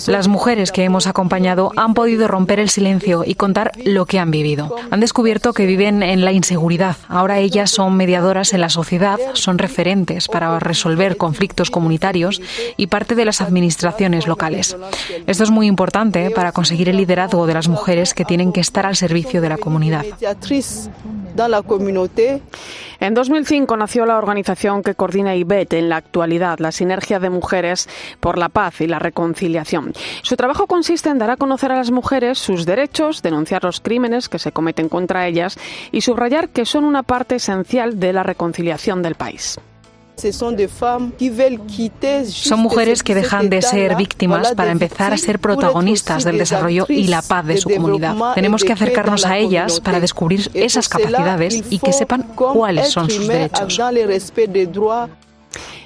[0.07, 4.31] Las mujeres que hemos acompañado han podido romper el silencio y contar lo que han
[4.31, 4.75] vivido.
[4.91, 6.97] Han descubierto que viven en la inseguridad.
[7.09, 12.41] Ahora ellas son mediadoras en la sociedad, son referentes para resolver conflictos comunitarios
[12.77, 14.77] y parte de las administraciones locales.
[15.27, 18.87] Esto es muy importante para conseguir el liderazgo de las mujeres que tienen que estar
[18.87, 20.05] al servicio de la comunidad.
[22.99, 27.89] En 2005 nació la organización que coordina IBET en la actualidad, la Sinergia de Mujeres
[28.21, 29.93] por la Paz y la Reconciliación.
[30.23, 34.29] Su trabajo consiste en dar a conocer a las mujeres sus derechos, denunciar los crímenes
[34.29, 35.59] que se cometen contra ellas
[35.93, 39.59] y subrayar que son una parte esencial de la reconciliación del país.
[42.33, 47.09] Son mujeres que dejan de ser víctimas para empezar a ser protagonistas del desarrollo y
[47.09, 48.17] la paz de su comunidad.
[48.35, 53.29] Tenemos que acercarnos a ellas para descubrir esas capacidades y que sepan cuáles son sus
[53.29, 53.79] derechos.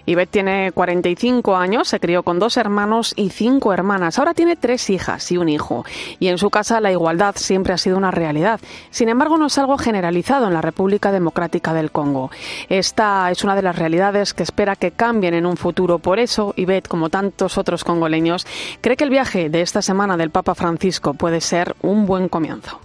[0.06, 4.18] Ivette tiene 45 años, se crió con dos hermanos y cinco hermanas.
[4.18, 5.84] Ahora tiene tres hijas y un hijo.
[6.18, 8.60] Y en su casa la igualdad siempre ha sido una realidad.
[8.90, 12.30] Sin embargo, no es algo generalizado en la República Democrática del Congo.
[12.68, 15.98] Esta es una de las realidades que espera que cambien en un futuro.
[15.98, 18.46] Por eso, Ivette, como tantos otros congoleños,
[18.80, 22.80] cree que el viaje de esta semana del Papa Francisco puede ser un buen comienzo.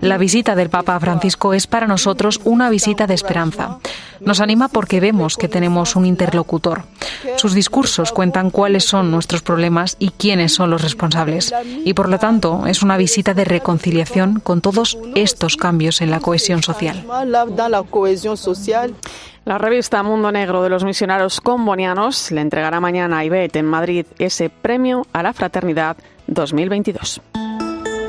[0.00, 3.78] La visita del Papa Francisco es para nosotros una visita de esperanza.
[4.20, 6.84] Nos anima porque vemos que tenemos un interlocutor.
[7.36, 11.52] Sus discursos cuentan cuáles son nuestros problemas y quiénes son los responsables.
[11.84, 16.20] Y por lo tanto es una visita de reconciliación con todos estos cambios en la
[16.20, 17.04] cohesión social.
[19.44, 24.06] La revista Mundo Negro de los Misioneros Combonianos le entregará mañana a Ivette en Madrid
[24.18, 25.96] ese premio a la fraternidad
[26.28, 27.20] 2022.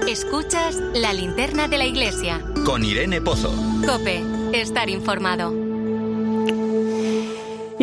[0.08, 2.40] Escuchas la linterna de la iglesia.
[2.66, 3.52] Con Irene Pozo.
[3.84, 4.22] Cope,
[4.54, 5.73] estar informado.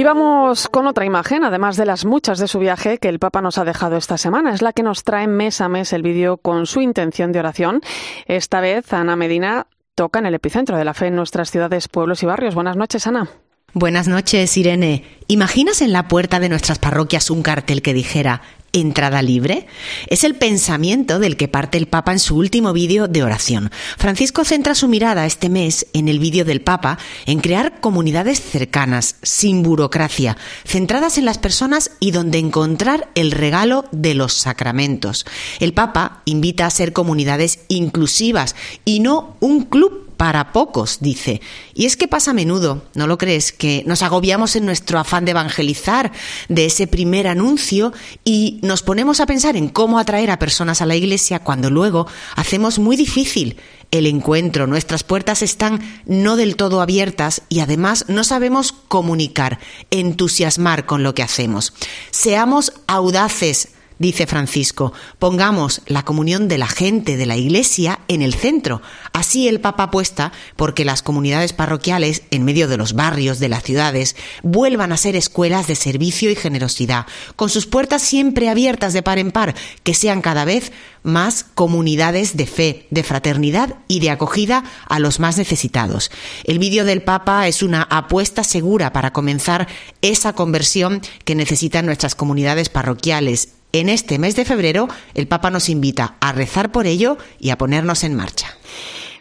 [0.00, 3.42] Y vamos con otra imagen, además de las muchas de su viaje que el Papa
[3.42, 4.54] nos ha dejado esta semana.
[4.54, 7.82] Es la que nos trae mes a mes el vídeo con su intención de oración.
[8.24, 12.22] Esta vez Ana Medina toca en el epicentro de la fe en nuestras ciudades, pueblos
[12.22, 12.54] y barrios.
[12.54, 13.28] Buenas noches, Ana.
[13.74, 15.04] Buenas noches, Irene.
[15.28, 18.40] ¿Imaginas en la puerta de nuestras parroquias un cartel que dijera
[18.72, 19.66] entrada libre?
[20.06, 23.70] Es el pensamiento del que parte el Papa en su último vídeo de oración.
[23.98, 29.16] Francisco centra su mirada este mes en el vídeo del Papa en crear comunidades cercanas,
[29.22, 35.26] sin burocracia, centradas en las personas y donde encontrar el regalo de los sacramentos.
[35.59, 38.54] El Papa invita a ser comunidades inclusivas
[38.85, 41.40] y no un club para pocos, dice.
[41.72, 43.52] Y es que pasa a menudo, ¿no lo crees?
[43.52, 46.12] Que nos agobiamos en nuestro afán de evangelizar,
[46.50, 50.87] de ese primer anuncio, y nos ponemos a pensar en cómo atraer a personas a
[50.87, 52.06] la iglesia cuando luego
[52.37, 53.56] hacemos muy difícil
[53.92, 54.66] el encuentro.
[54.66, 59.59] Nuestras puertas están no del todo abiertas y además no sabemos comunicar,
[59.90, 61.72] entusiasmar con lo que hacemos.
[62.11, 68.34] Seamos audaces dice Francisco, pongamos la comunión de la gente de la Iglesia en el
[68.34, 68.80] centro.
[69.12, 73.62] Así el Papa apuesta porque las comunidades parroquiales, en medio de los barrios de las
[73.62, 79.02] ciudades, vuelvan a ser escuelas de servicio y generosidad, con sus puertas siempre abiertas de
[79.02, 84.10] par en par, que sean cada vez más comunidades de fe, de fraternidad y de
[84.10, 86.10] acogida a los más necesitados.
[86.44, 89.68] El vídeo del Papa es una apuesta segura para comenzar
[90.00, 95.68] esa conversión que necesitan nuestras comunidades parroquiales en este mes de febrero, el Papa nos
[95.68, 98.56] invita a rezar por ello y a ponernos en marcha.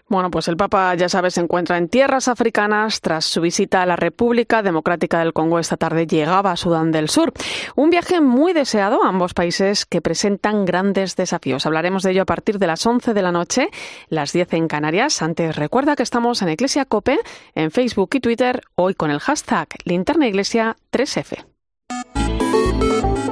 [0.10, 3.00] Bueno, pues el Papa, ya sabes, se encuentra en tierras africanas.
[3.00, 7.10] Tras su visita a la República Democrática del Congo esta tarde llegaba a Sudán del
[7.10, 7.32] Sur.
[7.76, 11.68] Un viaje muy deseado a ambos países que presentan grandes desafíos.
[11.68, 13.70] Hablaremos de ello a partir de las 11 de la noche,
[14.08, 15.22] las 10 en Canarias.
[15.22, 17.20] Antes recuerda que estamos en Iglesia Cope,
[17.54, 21.46] en Facebook y Twitter, hoy con el hashtag Linterna Iglesia 3F.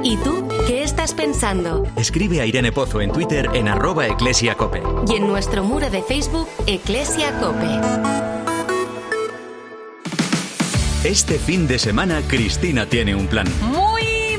[0.04, 0.47] ¿Y tú?
[1.08, 1.86] ¿Qué estás pensando?
[1.96, 4.82] Escribe a Irene Pozo en Twitter en arroba eclesiacope.
[5.08, 7.80] Y en nuestro muro de Facebook, Eclesia Cope.
[11.04, 13.46] Este fin de semana, Cristina tiene un plan.
[13.62, 13.97] Muy,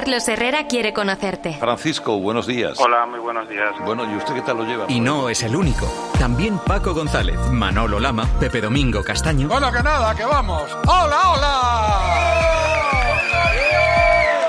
[0.00, 1.58] Carlos Herrera quiere conocerte.
[1.60, 2.80] Francisco, buenos días.
[2.80, 3.74] Hola, muy buenos días.
[3.84, 4.86] Bueno, ¿y usted qué tal lo lleva?
[4.88, 5.86] Y no es el único.
[6.18, 9.48] También Paco González, Manolo Lama, Pepe Domingo Castaño.
[9.48, 10.74] Bueno, que nada, que vamos.
[10.86, 12.29] ¡Hola, hola!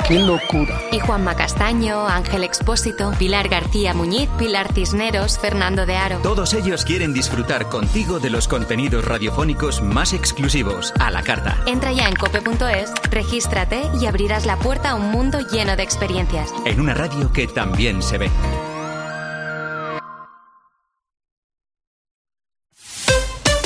[0.07, 0.79] ¡Qué locura!
[0.91, 6.19] Y Juanma Castaño, Ángel Expósito, Pilar García Muñiz, Pilar Cisneros, Fernando de Aro.
[6.23, 11.57] Todos ellos quieren disfrutar contigo de los contenidos radiofónicos más exclusivos, a la carta.
[11.67, 16.53] Entra ya en cope.es, regístrate y abrirás la puerta a un mundo lleno de experiencias.
[16.65, 18.31] En una radio que también se ve.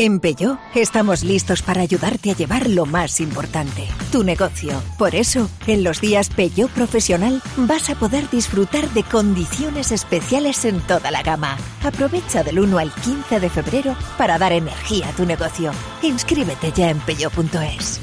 [0.00, 4.80] En Peugeot estamos listos para ayudarte a llevar lo más importante, tu negocio.
[4.96, 10.80] Por eso, en los días Peugeot Profesional vas a poder disfrutar de condiciones especiales en
[10.82, 11.56] toda la gama.
[11.82, 15.72] Aprovecha del 1 al 15 de febrero para dar energía a tu negocio.
[16.02, 18.00] Inscríbete ya en peugeot.es.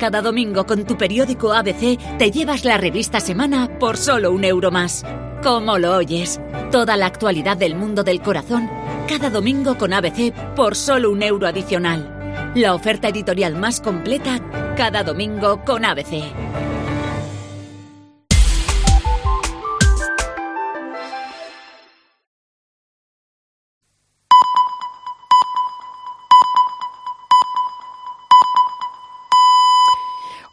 [0.00, 4.72] Cada domingo con tu periódico ABC te llevas la revista Semana por solo un euro
[4.72, 5.04] más.
[5.42, 6.40] ¿Cómo lo oyes?
[6.70, 8.70] Toda la actualidad del mundo del corazón,
[9.08, 12.52] cada domingo con ABC por solo un euro adicional.
[12.54, 14.38] La oferta editorial más completa,
[14.76, 16.22] cada domingo con ABC.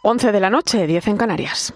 [0.02, 1.76] Once de la noche, 10 en Canarias.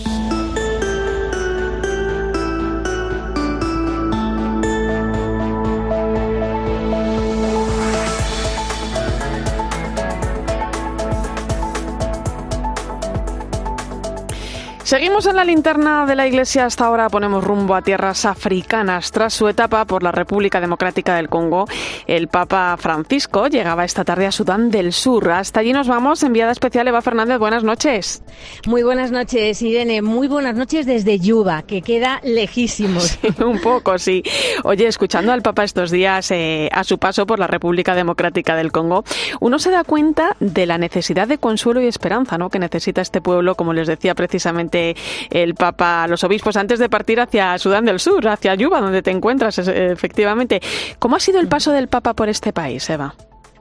[14.91, 16.65] Seguimos en la linterna de la iglesia.
[16.65, 19.13] Hasta ahora ponemos rumbo a tierras africanas.
[19.13, 21.65] Tras su etapa por la República Democrática del Congo,
[22.07, 25.31] el Papa Francisco llegaba esta tarde a Sudán del Sur.
[25.31, 26.23] Hasta allí nos vamos.
[26.23, 28.21] Enviada especial Eva Fernández, buenas noches.
[28.67, 30.01] Muy buenas noches, Irene.
[30.01, 33.17] Muy buenas noches desde Yuba, que queda lejísimos.
[33.45, 34.23] un poco, sí.
[34.65, 38.73] Oye, escuchando al Papa estos días eh, a su paso por la República Democrática del
[38.73, 39.05] Congo,
[39.39, 42.49] uno se da cuenta de la necesidad de consuelo y esperanza ¿no?
[42.49, 44.80] que necesita este pueblo, como les decía precisamente
[45.29, 49.11] el Papa los obispos antes de partir hacia Sudán del Sur, hacia Yuba, donde te
[49.11, 50.61] encuentras efectivamente.
[50.99, 53.15] ¿Cómo ha sido el paso del Papa por este país, Eva?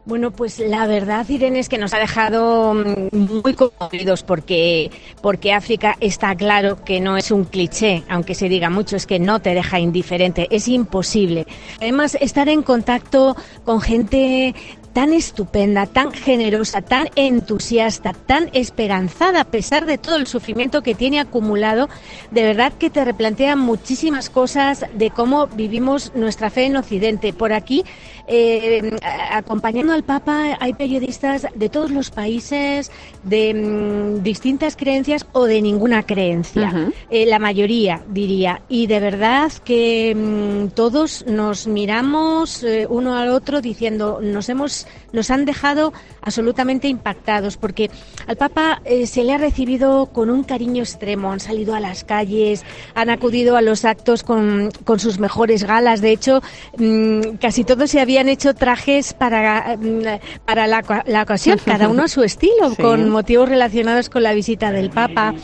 [0.06, 5.52] Bueno, pues la verdad, Irene, es que nos ha dejado mm, muy conmovidos porque, porque
[5.52, 9.40] África está claro que no es un cliché, aunque se diga mucho, es que no
[9.40, 11.46] te deja indiferente, es imposible.
[11.80, 14.54] Además, estar en contacto con gente
[14.92, 20.94] tan estupenda, tan generosa, tan entusiasta, tan esperanzada, a pesar de todo el sufrimiento que
[20.94, 21.88] tiene acumulado,
[22.31, 27.33] de verdad que te replantea muchísimas cosas de cómo vivimos nuestra fe en Occidente.
[27.33, 27.85] Por aquí,
[28.26, 28.96] eh,
[29.33, 32.90] acompañando al Papa, hay periodistas de todos los países,
[33.22, 38.62] de mm, distintas creencias o de ninguna creencia, eh, la mayoría diría.
[38.68, 44.80] Y de verdad que mm, todos nos miramos eh, uno al otro diciendo, nos hemos
[45.12, 47.90] nos han dejado absolutamente impactados porque
[48.27, 51.33] al Papa eh, se le ha recibido con un cariño extremo.
[51.33, 52.64] Han salido a las calles,
[52.95, 56.01] han acudido a los actos con, sus mejores galas.
[56.01, 56.43] De hecho,
[56.77, 62.09] mm, casi todos se habían hecho trajes para, mm, para la, ocasión, cada uno a
[62.09, 65.35] su estilo, con motivos relacionados con la visita del Papa.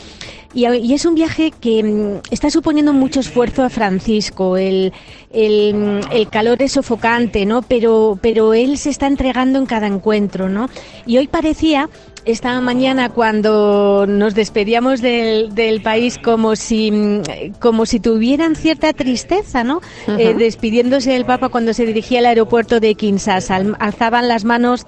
[0.53, 4.57] Y, es un viaje que mm, está suponiendo mucho esfuerzo a Francisco.
[4.57, 4.93] El,
[5.31, 7.61] el, el, calor es sofocante, ¿no?
[7.61, 10.69] Pero, pero él se está entregando en cada encuentro, ¿no?
[11.05, 11.89] Y hoy parecía
[12.27, 17.21] esta mañana cuando nos despedíamos del, del, país como si
[17.59, 19.81] como si tuvieran cierta tristeza, ¿no?
[20.07, 24.85] Eh, despidiéndose del Papa cuando se dirigía al aeropuerto de Kinshasa, alzaban las manos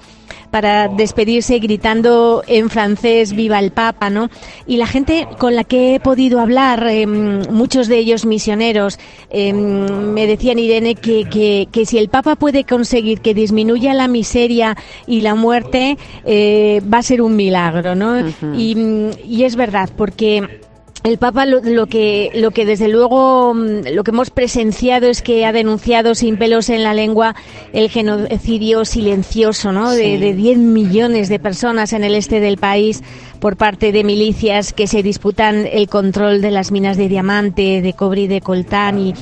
[0.52, 4.30] para despedirse gritando en francés viva el Papa, ¿no?
[4.66, 9.00] Y la gente con la que he podido hablar, em, muchos de ellos misioneros,
[9.30, 14.08] em, me decían Irene que, que, que, si el Papa puede conseguir que disminuya la
[14.08, 14.76] miseria
[15.06, 18.20] y la muerte, eh, va a ser un milagro, ¿no?
[18.56, 20.62] y, y es verdad, porque
[21.04, 25.46] el Papa lo, que lo que desde luego mm, lo que hemos presenciado es que
[25.46, 27.36] ha denunciado sin pelos en la lengua
[27.72, 29.92] el genocidio silencioso, ¿no?
[29.92, 33.02] De, de 10 millones de personas en el este del país
[33.40, 37.94] por parte de milicias que se disputan el control de las minas de diamante, de
[37.94, 39.14] cobre y de coltán y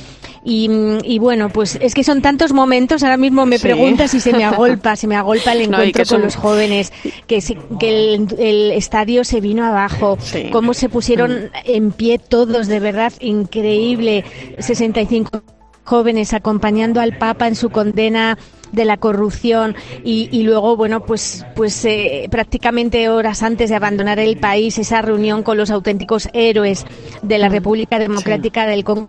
[0.44, 4.44] y, bueno, pues es que son tantos momentos, ahora mismo me preguntas si se me
[4.44, 6.92] agolpa, se me agolpa el encuentro con los jóvenes,
[7.26, 7.42] que,
[7.78, 10.18] que el, estadio se vino abajo,
[10.52, 11.50] cómo se pusieron mm.
[11.64, 14.24] en pie todos, de verdad, increíble,
[14.58, 15.42] 65
[15.84, 18.38] jóvenes acompañando al Papa en su condena
[18.72, 19.74] de la corrupción
[20.04, 25.42] y, luego bueno pues pues eh, prácticamente horas antes de abandonar el país esa reunión
[25.42, 26.84] con los auténticos héroes
[27.22, 27.52] de la mm.
[27.52, 29.06] República Democrática del Congo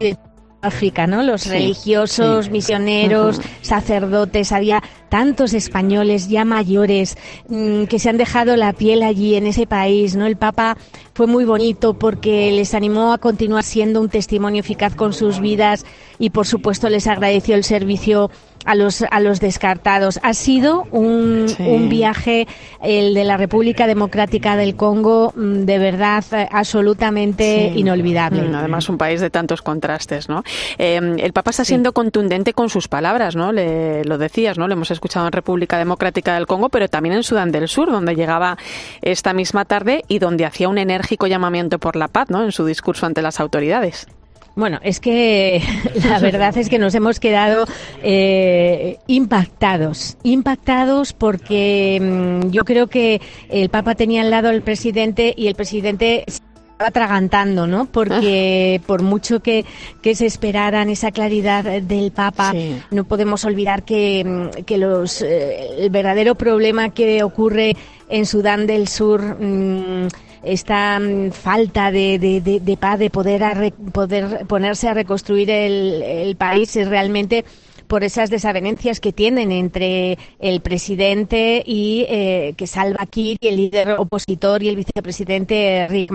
[0.62, 1.24] África, ¿no?
[1.24, 7.18] Los religiosos, misioneros, sacerdotes, había tantos españoles ya mayores
[7.48, 10.26] mm, que se han dejado la piel allí en ese país, ¿no?
[10.26, 10.78] El Papa
[11.14, 15.86] fue muy bonito porque les animó a continuar siendo un testimonio eficaz con sus vidas
[16.20, 18.30] y por supuesto les agradeció el servicio
[18.66, 20.20] a los, a los descartados.
[20.24, 22.48] Ha sido un, un viaje,
[22.82, 28.44] el de la República Democrática del Congo, mm, de verdad eh, absolutamente inolvidable.
[28.44, 30.44] Mm, además, un país de tantos contrastes, ¿no?
[30.78, 33.52] Em, el Papa está siendo contundente con sus palabras, ¿no?
[33.52, 34.68] Le, lo decías, ¿no?
[34.68, 38.16] Lo hemos escuchado en República Democrática del Congo, pero también en Sudán del Sur, donde
[38.16, 38.58] llegaba
[39.02, 42.44] esta misma tarde y donde hacía un enérgico llamamiento por la paz, ¿no?
[42.44, 44.08] En su discurso ante las autoridades.
[44.56, 45.62] Bueno, es que
[46.10, 47.66] la verdad es que nos hemos quedado
[48.04, 55.34] eh, impactados, impactados porque mm, yo creo que el Papa tenía al lado al presidente
[55.36, 56.42] y el presidente se
[56.82, 57.86] estaba atragantando, ¿no?
[57.86, 58.84] Porque ah.
[58.88, 59.66] por mucho que,
[60.04, 62.54] se esperaran esa claridad del Papa,
[62.92, 67.76] no podemos olvidar que, mm, que los, eh, el verdadero problema que ocurre
[68.10, 70.08] en Sudán del Sur mm,
[70.44, 77.46] esta mm, falta de, paz, de poder, poder ponerse a reconstruir el, país es realmente
[77.88, 83.58] por esas desavenencias que tienen entre el presidente y eh, que Salva Kiir y el
[83.58, 86.12] líder opositor y el vicepresidente Rick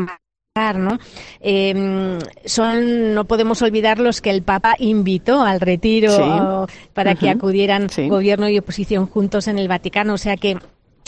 [0.77, 1.01] ¿no?
[1.41, 7.89] Em, son, no podemos olvidar los que el Papa invitó al retiro para que acudieran
[8.09, 10.15] gobierno y oposición juntos en el Vaticano.
[10.15, 10.57] O sea que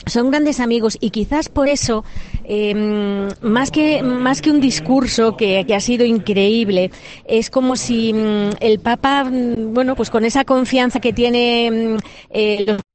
[0.05, 2.05] son grandes amigos y quizás por eso,
[2.45, 6.91] em, más, que, más que un discurso que, ha sido increíble,
[7.27, 11.97] es como si mm, el Papa, mm, bueno, pues con esa confianza que tiene mm,
[12.31, 12.86] eh, los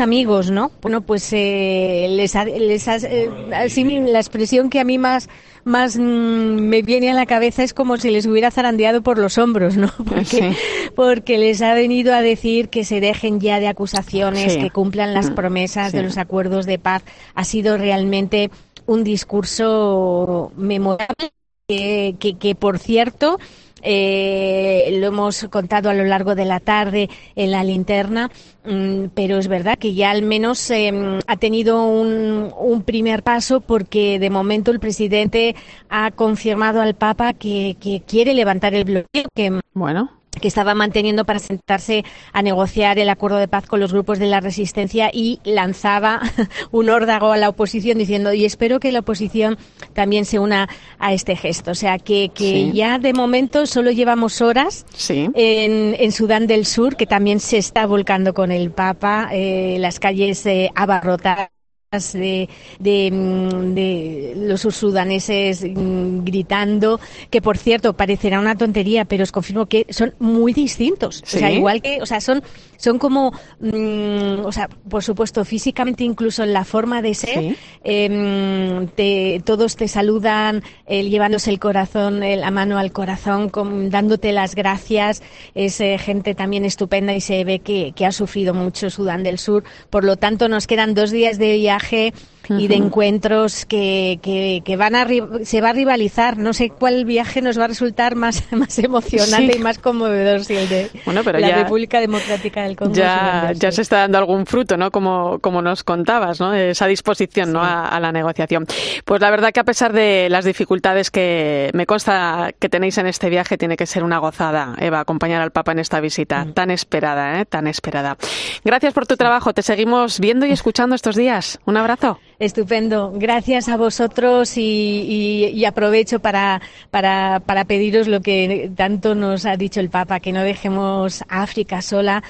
[0.00, 0.72] amigos, ¿no?
[0.82, 5.28] Bueno, pues eh, les, les eh, la expresión que a mí más
[5.62, 9.38] más mm, me viene a la cabeza es como si les hubiera zarandeado por los
[9.38, 9.88] hombros, ¿no?
[10.04, 10.56] Porque,
[10.96, 15.30] porque les ha venido a decir que se dejen ya de acusaciones, que cumplan las
[15.30, 17.04] mm, promesas de los acuerdos de paz.
[17.36, 18.50] Ha sido realmente
[18.86, 21.30] un discurso memorable
[21.68, 23.38] que, que por cierto,
[23.82, 28.30] eh, lo hemos contado a lo largo de la tarde en la linterna,
[28.64, 34.18] mm, pero es verdad que ya al menos em, ha tenido un, primer paso porque
[34.18, 35.54] de momento el presidente
[35.90, 37.76] ha confirmado al Papa que,
[38.06, 39.24] quiere levantar el bloqueo.
[39.34, 43.92] Que, bueno que estaba manteniendo para sentarse a negociar el acuerdo de paz con los
[43.92, 46.20] grupos de la resistencia y lanzaba
[46.70, 49.58] un órdago a la oposición diciendo y espero que la oposición
[49.94, 50.68] también se una
[50.98, 51.72] a este gesto.
[51.72, 56.96] O sea que, que ya de momento solo llevamos horas en, en, Sudán del Sur,
[56.96, 61.57] que también se está volcando con el Papa, eh, las calles eh, abarrotadas
[61.90, 69.22] de, de, mm, de, los sudaneses mm, gritando, que por cierto parecerá una tontería, pero
[69.22, 71.22] os confirmo que son muy distintos.
[71.22, 72.42] O sea, igual que, o sea, son,
[72.76, 78.86] son como, mm, o sea, por supuesto, físicamente incluso en la forma de ser, em,
[78.88, 83.50] te, todos te saludan eh, llevándose el corazón, eh, la mano al corazón,
[83.88, 85.22] dándote las gracias.
[85.54, 89.38] Es eh, gente también estupenda y se ve que, que ha sufrido mucho Sudán del
[89.38, 89.64] Sur.
[89.88, 92.12] Por lo tanto, nos quedan dos días de viaje viaje
[92.48, 95.06] y de encuentros que, que, van a
[95.44, 96.38] se va a rivalizar.
[96.38, 100.54] No sé cuál viaje nos va a resultar más, más emocionante y más conmovedor si
[100.56, 102.94] el de la República Democrática del Congo.
[102.94, 104.90] Ya, ya se está dando algún fruto, ¿no?
[104.90, 106.54] Como, como nos contabas, ¿no?
[106.54, 107.62] Esa disposición, ¿no?
[107.62, 108.66] A, la negociación.
[109.04, 113.08] Pues la verdad que a pesar de las dificultades que me consta que tenéis en
[113.08, 116.52] este viaje, tiene que ser una gozada, Eva, acompañar al Papa en esta visita mm.
[116.52, 117.44] tan esperada, ¿eh?
[117.44, 118.16] Tan esperada.
[118.64, 119.52] Gracias por tu trabajo.
[119.52, 121.58] Te seguimos viendo y escuchando estos días.
[121.64, 122.20] Un abrazo.
[122.38, 123.12] Estupendo.
[123.14, 126.60] Gracias a vosotros y, aprovecho para,
[126.90, 131.42] para, para pediros lo que tanto nos ha dicho el Papa, que no dejemos a
[131.42, 132.22] África sola,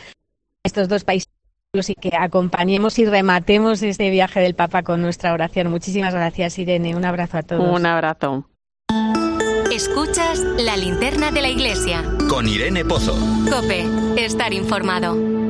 [0.63, 1.29] estos dos países
[1.75, 5.71] y que acompañemos y rematemos este viaje del Papa con nuestra oración.
[5.71, 6.97] Muchísimas gracias, Irene.
[6.97, 7.79] Un abrazo a todos.
[7.79, 8.49] Un abrazo.
[9.71, 12.03] Escuchas la linterna de la iglesia.
[12.29, 13.15] Con Irene Pozo.
[13.51, 13.85] Cope,
[14.17, 15.48] estar informado.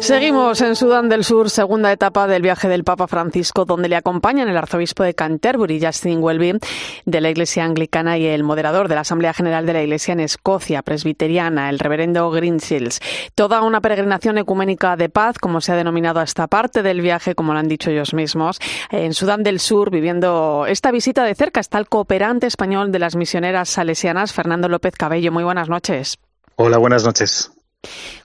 [0.00, 4.48] Seguimos en Sudán del Sur, segunda etapa del viaje del Papa Francisco, donde le acompañan
[4.48, 6.58] el arzobispo de Canterbury, Justin Welby,
[7.04, 10.20] de la Iglesia Anglicana, y el moderador de la Asamblea General de la Iglesia en
[10.20, 13.00] Escocia, presbiteriana, el reverendo Greenshields.
[13.34, 17.34] Toda una peregrinación ecuménica de paz, como se ha denominado a esta parte del viaje,
[17.34, 18.60] como lo han dicho ellos mismos.
[18.90, 23.16] En Sudán del Sur, viviendo esta visita de cerca, está el cooperante español de las
[23.16, 25.32] misioneras salesianas, Fernando López Cabello.
[25.32, 26.18] Muy buenas noches.
[26.56, 27.50] Hola, buenas noches.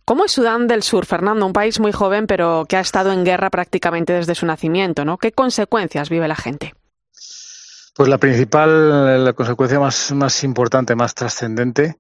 [0.06, 1.46] ¿Cómo es Sudán del Sur, Fernando?
[1.46, 5.18] Un país muy joven, pero que ha estado en guerra prácticamente desde su nacimiento, ¿no?
[5.18, 6.74] ¿Qué consecuencias vive la gente?
[7.96, 11.98] Pues la principal, la consecuencia más, importante, más trascendente,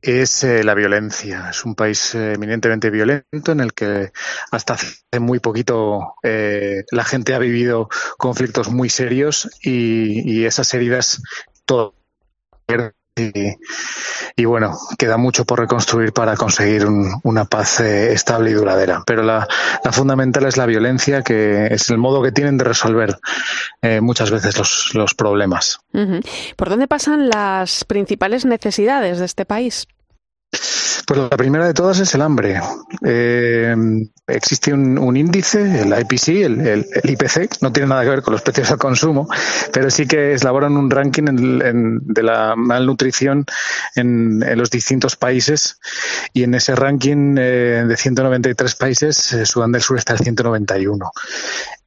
[0.00, 1.50] es eh, la violencia.
[1.50, 4.10] Es un país eh, eminentemente violento en el que
[4.50, 10.74] hasta hace muy poquito eh, la gente ha vivido conflictos muy serios y, y esas
[10.74, 11.22] heridas
[11.64, 11.94] todo
[13.14, 19.02] y, bueno, queda mucho por reconstruir para conseguir un, una paz eh, estable y duradera.
[19.06, 19.46] Pero la,
[19.90, 23.18] fundamental es la violencia, que es el modo que tienen de resolver
[23.82, 25.80] eh, muchas veces los, los problemas.
[26.56, 29.86] ¿Por dónde pasan las principales necesidades de este país?
[31.12, 32.58] Pues la primera de todas es el hambre.
[33.04, 33.76] Eh,
[34.26, 38.40] existe un, índice, el IPC, el, el, el, no tiene nada que ver con los
[38.40, 39.28] precios al consumo,
[39.74, 43.44] pero sí que elaboran un ranking en, de la malnutrición
[43.94, 45.78] en, en, los distintos países
[46.32, 51.10] y en ese ranking eh, de 193 países, eh, Sudán del Sur está el 191.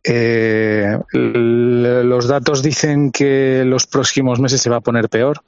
[0.08, 5.41] Eh, los datos dicen que los próximos meses se va a poner peor,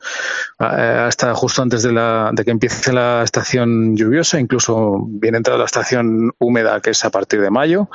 [0.58, 5.66] hasta justo antes de, la, de que empiece la estación lluviosa, incluso viene entrada la
[5.66, 7.90] estación húmeda, que es a partir de mayo,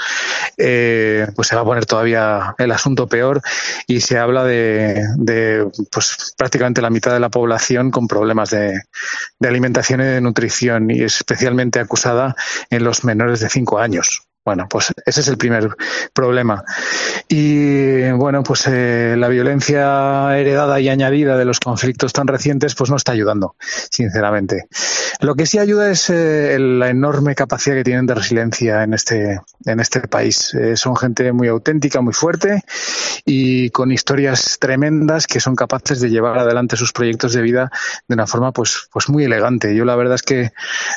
[0.57, 3.43] eh, pues se va a poner todavía el asunto peor
[3.89, 8.83] y se habla de, de pues prácticamente la mitad de la población con problemas de,
[9.39, 12.37] de alimentación y de nutrición y especialmente acusada
[12.71, 14.29] en los menores de 5 años.
[14.45, 15.76] Bueno, pues ese es el primer
[16.12, 16.64] problema.
[17.28, 22.90] Y bueno, pues eh, la violencia heredada y añadida de los conflictos tan recientes, pues
[22.90, 24.66] no está ayudando, sinceramente.
[25.20, 29.40] Lo que sí ayuda es eh, la enorme capacidad que tienen de resiliencia en este,
[29.64, 30.53] en este país.
[30.55, 32.64] Eh, son gente muy auténtica, muy fuerte
[33.24, 37.70] y con historias tremendas que son capaces de llevar adelante sus proyectos de vida
[38.09, 39.76] de una forma pues, pues muy elegante.
[39.76, 40.51] Yo la verdad es que,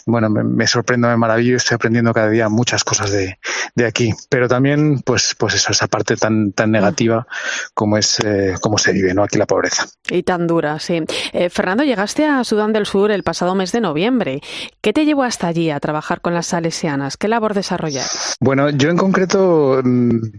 [0.07, 3.34] bueno, me, me sorprendo, me maravillo, estoy aprendiendo cada día muchas cosas de,
[3.75, 4.13] de aquí.
[4.29, 7.27] Pero también, pues, pues eso, esa parte tan, tan negativa
[7.73, 9.23] como es eh, cómo se vive, ¿no?
[9.23, 9.85] Aquí la pobreza.
[10.09, 11.03] Y tan dura, sí.
[11.33, 14.41] Eh, Fernando, llegaste a Sudán del Sur el pasado mes de noviembre.
[14.81, 17.17] ¿Qué te llevó hasta allí a trabajar con las salesianas?
[17.17, 18.35] ¿Qué labor desarrollas?
[18.39, 19.81] Bueno, yo en concreto,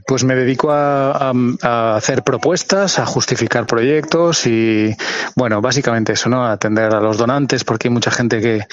[0.07, 1.32] pues me dedico a, a,
[1.62, 4.94] a hacer propuestas, a justificar proyectos y,
[5.34, 6.44] bueno, básicamente eso, ¿no?
[6.44, 8.66] A atender a los donantes, porque hay mucha gente que,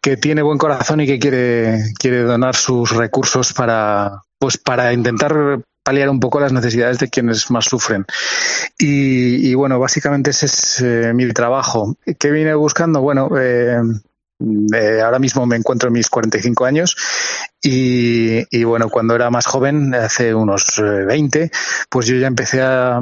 [0.00, 3.61] que tiene buen corazón y que quiere, quiere donar sus recursos para,
[4.38, 8.06] pues para intentar paliar un poco las necesidades de quienes más sufren.
[8.78, 11.96] Y, y bueno, básicamente ese es eh, mi trabajo.
[12.18, 13.00] ¿Qué vine buscando?
[13.00, 13.80] Bueno, eh,
[14.74, 16.96] eh, ahora mismo me encuentro en mis 45 años
[17.64, 21.52] y, y, bueno, cuando era más joven, hace unos 20,
[21.88, 23.00] pues yo ya empecé a,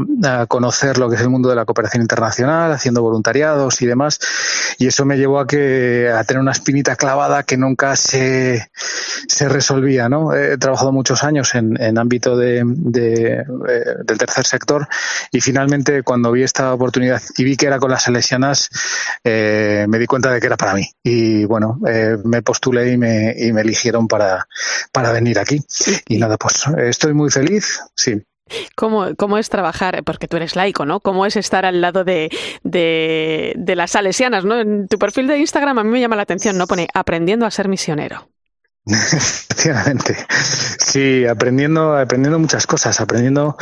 [0.48, 4.20] conocer lo que es el mundo de la cooperación internacional, haciendo voluntariados y demás,
[4.78, 8.70] y eso me llevó a que a tener una espinita clavada que nunca se,
[9.28, 10.34] se resolvía, ¿no?
[10.34, 13.44] He trabajado muchos años en, en ámbito de, eh,
[14.04, 14.88] del tercer sector
[15.32, 18.68] y finalmente cuando vi esta oportunidad y vi que era con las salesianas,
[19.24, 20.86] eh, me di cuenta de que era para mí.
[21.02, 24.46] Y bueno, eh, me postulé y me, y me eligieron para,
[24.92, 25.60] para venir aquí.
[26.08, 28.22] Y nada, pues estoy muy feliz, sí.
[28.74, 30.02] ¿Cómo, ¿Cómo es trabajar?
[30.04, 31.00] Porque tú eres laico, ¿no?
[31.00, 32.30] ¿Cómo es estar al lado de,
[32.62, 34.58] de, de las salesianas, ¿no?
[34.58, 36.66] En tu perfil de Instagram a mí me llama la atención, ¿no?
[36.66, 38.28] Pone aprendiendo a ser misionero.
[38.86, 40.16] Efectivamente.
[40.84, 43.56] Sí, aprendiendo, aprendiendo muchas cosas, aprendiendo,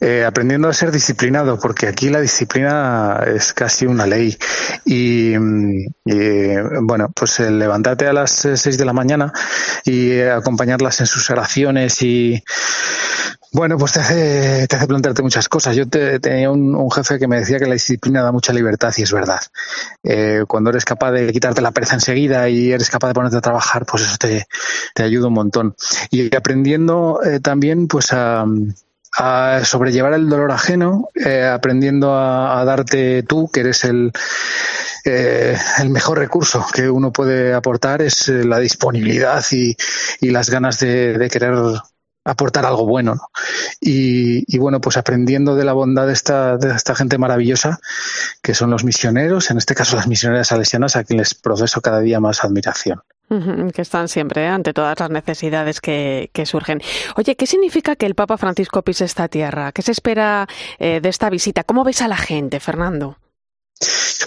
[0.00, 4.36] eh, aprendiendo a ser disciplinado, porque aquí la disciplina es casi una ley.
[4.84, 5.34] Y,
[6.04, 9.32] y bueno, pues el levantarte a las seis de la mañana
[9.84, 12.42] y acompañarlas en sus oraciones y
[13.52, 15.76] bueno, pues te hace, te hace plantearte muchas cosas.
[15.76, 19.02] Yo te, tenía un, jefe que me decía que la disciplina da mucha libertad y
[19.02, 19.40] es verdad.
[20.02, 23.42] Eh, cuando eres capaz de quitarte la pereza enseguida y eres capaz de ponerte a
[23.42, 24.46] trabajar, pues eso te,
[25.02, 25.76] ayuda un montón.
[26.10, 28.46] Y aprendiendo eh, también pues a,
[29.64, 34.12] sobrellevar el dolor ajeno, eh, aprendiendo a, darte tú, que eres el,
[35.04, 39.76] eh, el mejor recurso que uno puede aportar, es la disponibilidad y,
[40.22, 41.54] las ganas de querer
[42.24, 43.14] aportar algo bueno.
[43.14, 43.28] ¿no?
[43.80, 47.80] Y, y, bueno, pues aprendiendo de la bondad de esta, de esta gente maravillosa,
[48.42, 52.20] que son los misioneros, en este caso las misioneras salesianas, a quienes profeso cada día
[52.20, 53.02] más admiración.
[53.74, 54.48] Que están siempre ¿eh?
[54.48, 56.82] ante todas las necesidades que, surgen.
[57.16, 59.72] Oye, ¿qué significa que el Papa Francisco pise esta tierra?
[59.72, 60.46] ¿Qué se espera
[60.78, 61.64] eh, de esta visita?
[61.64, 63.16] ¿Cómo ves a la gente, Fernando?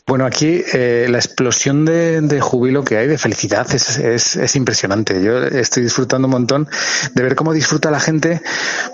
[0.07, 5.23] Bueno, aquí eh, la explosión de, júbilo que hay, de felicidad, es, es, es, impresionante.
[5.23, 6.69] Yo estoy disfrutando un montón
[7.15, 8.39] de ver cómo disfruta la gente,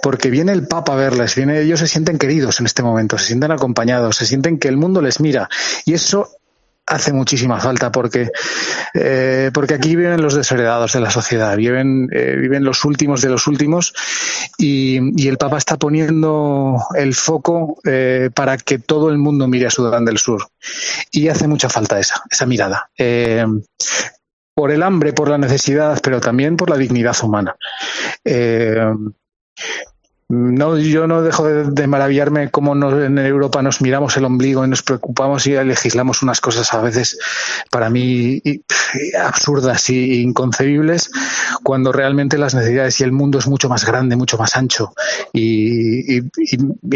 [0.01, 3.25] porque viene el Papa a verles, viene, ellos se sienten queridos en este momento, se
[3.25, 5.49] sienten acompañados, se sienten que el mundo les mira.
[5.83, 6.29] Y eso
[6.91, 8.31] hace muchísima falta porque,
[8.93, 13.29] eh, porque aquí viven los desheredados de la sociedad, viven, eh, viven los últimos de
[13.29, 13.93] los últimos
[14.57, 19.69] y, el Papa está poniendo el foco eh, para que todo el mundo mire a
[19.69, 20.49] Sudán del Sur.
[21.09, 22.89] Y hace mucha falta esa, esa mirada.
[24.53, 27.55] por el hambre, por la necesidad, pero también por la dignidad humana.
[30.33, 34.81] No, yo no dejo de, maravillarme cómo en Europa nos miramos el ombligo y nos
[34.81, 37.19] preocupamos y legislamos unas cosas a veces
[37.69, 38.41] para mí
[39.21, 41.11] absurdas e inconcebibles,
[41.63, 44.93] cuando realmente las necesidades y el mundo es mucho más grande, mucho más ancho.
[45.33, 46.21] Y,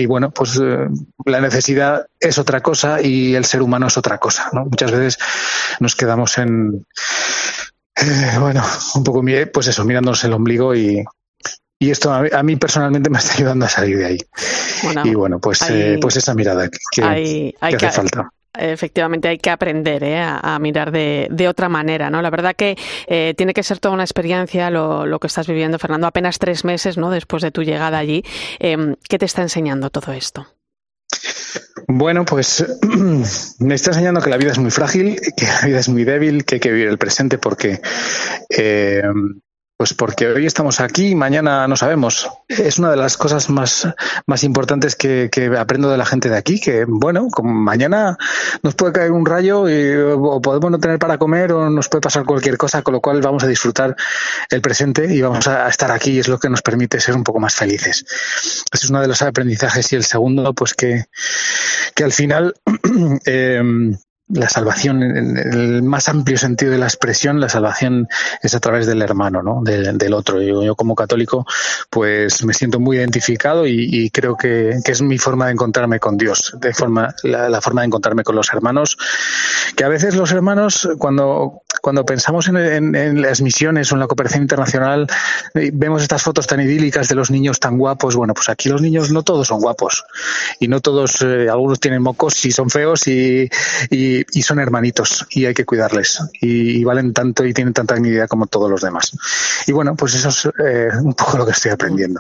[0.05, 0.88] bueno, pues eh,
[1.25, 4.49] la necesidad es otra cosa y el ser humano es otra cosa.
[4.53, 5.17] Muchas veces
[5.81, 6.86] nos quedamos en,
[7.97, 8.63] eh, bueno,
[8.95, 9.21] un poco,
[9.53, 11.03] pues eso, mirándonos el ombligo y,
[11.80, 14.17] y esto a mí, personalmente me está ayudando a salir de ahí.
[15.03, 18.30] y bueno, pues, eh, pues esa mirada que, hace falta.
[18.57, 20.21] Efectivamente, hay que aprender ¿eh?
[20.21, 22.21] a, mirar de, otra manera, ¿no?
[22.21, 25.78] La verdad que eh, tiene que ser toda una experiencia lo, lo, que estás viviendo,
[25.78, 26.07] Fernando.
[26.07, 27.09] Apenas tres meses, ¿no?
[27.09, 28.23] Después de tu llegada allí,
[28.59, 30.47] em, ¿qué te está enseñando todo esto?
[31.88, 32.65] Bueno, pues
[33.59, 36.45] me está enseñando que la vida es muy frágil, que la vida es muy débil,
[36.45, 37.82] que hay que vivir el presente porque
[39.78, 42.30] pues porque hoy estamos aquí y mañana no sabemos.
[42.47, 43.88] Es una de las cosas más,
[44.26, 48.17] más importantes que, aprendo de la gente de aquí, que bueno, como mañana
[48.63, 52.01] nos puede caer un rayo y, o podemos no tener para comer o nos puede
[52.01, 53.95] pasar cualquier cosa, con lo cual vamos a disfrutar
[54.49, 57.23] el presente y vamos a estar aquí y es lo que nos permite ser un
[57.23, 58.05] poco más felices.
[58.71, 61.05] Ese es uno de los aprendizajes y el segundo, pues que,
[61.93, 62.55] que al final
[63.26, 63.61] eh,
[64.28, 68.07] la salvación, en el más amplio sentido de la expresión, la salvación
[68.41, 69.61] es a través del hermano, ¿no?
[69.63, 70.41] del, otro.
[70.41, 71.45] Yo, como católico,
[71.91, 76.55] pues me siento muy identificado y, creo que, es mi forma de encontrarme con Dios,
[76.59, 78.97] de forma, la, forma de encontrarme con los hermanos.
[79.76, 84.41] Que a veces los hermanos, cuando, cuando pensamos en, las misiones o en la cooperación
[84.41, 85.05] internacional,
[85.53, 88.15] vemos estas fotos tan idílicas de los niños tan guapos.
[88.15, 90.03] Bueno, pues aquí los niños no todos son guapos
[90.59, 93.47] y no todos, eh, algunos tienen mocos y son feos y
[93.91, 98.47] y, son hermanitos y hay que cuidarles y, valen tanto y tienen tanta dignidad como
[98.47, 99.15] todos los demás.
[99.67, 102.19] Y bueno, pues eso es eh, un poco lo que estoy aprendiendo.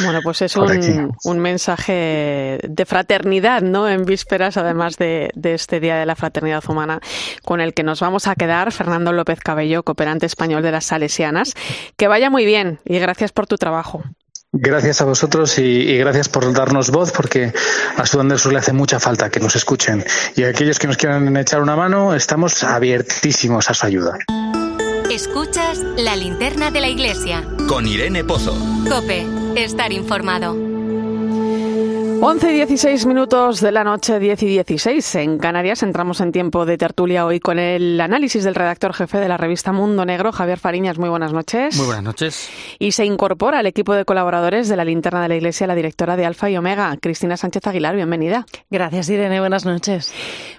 [0.00, 3.88] Bueno, pues es un, mensaje de fraternidad, ¿no?
[3.88, 7.00] En vísperas, además de, de este Día de la Fraternidad Humana,
[7.44, 8.72] con el que nos vamos a quedar.
[8.72, 11.54] Fernando López Cabello, cooperante español de las Salesianas.
[11.96, 14.02] Que vaya muy bien y gracias por tu trabajo.
[14.56, 17.52] Gracias a vosotros y, gracias por darnos voz porque
[17.96, 20.04] a Sudán del Sur le hace mucha falta que nos escuchen.
[20.36, 24.16] Y a aquellos que nos quieran echar una mano, estamos abiertísimos a su ayuda.
[25.10, 27.44] Escuchas la linterna de la iglesia.
[27.68, 28.56] Con Irene Pozo.
[28.88, 29.26] Cope,
[29.56, 30.73] estar informado.
[32.26, 35.82] 11 y 16 minutos de la noche, 10 y 16 en Canarias.
[35.82, 39.72] Entramos en tiempo de tertulia hoy con el análisis del redactor jefe de la revista
[39.72, 40.96] Mundo Negro, Javier Fariñas.
[40.96, 41.76] Muy buenas noches.
[41.76, 42.48] Muy buenas noches.
[42.78, 46.16] Y se incorpora al equipo de colaboradores de la linterna de la Iglesia la directora
[46.16, 47.94] de Alfa y Omega, Cristina Sánchez Aguilar.
[47.94, 48.46] Bienvenida.
[48.70, 49.40] Gracias, Irene.
[49.40, 50.10] Buenas noches.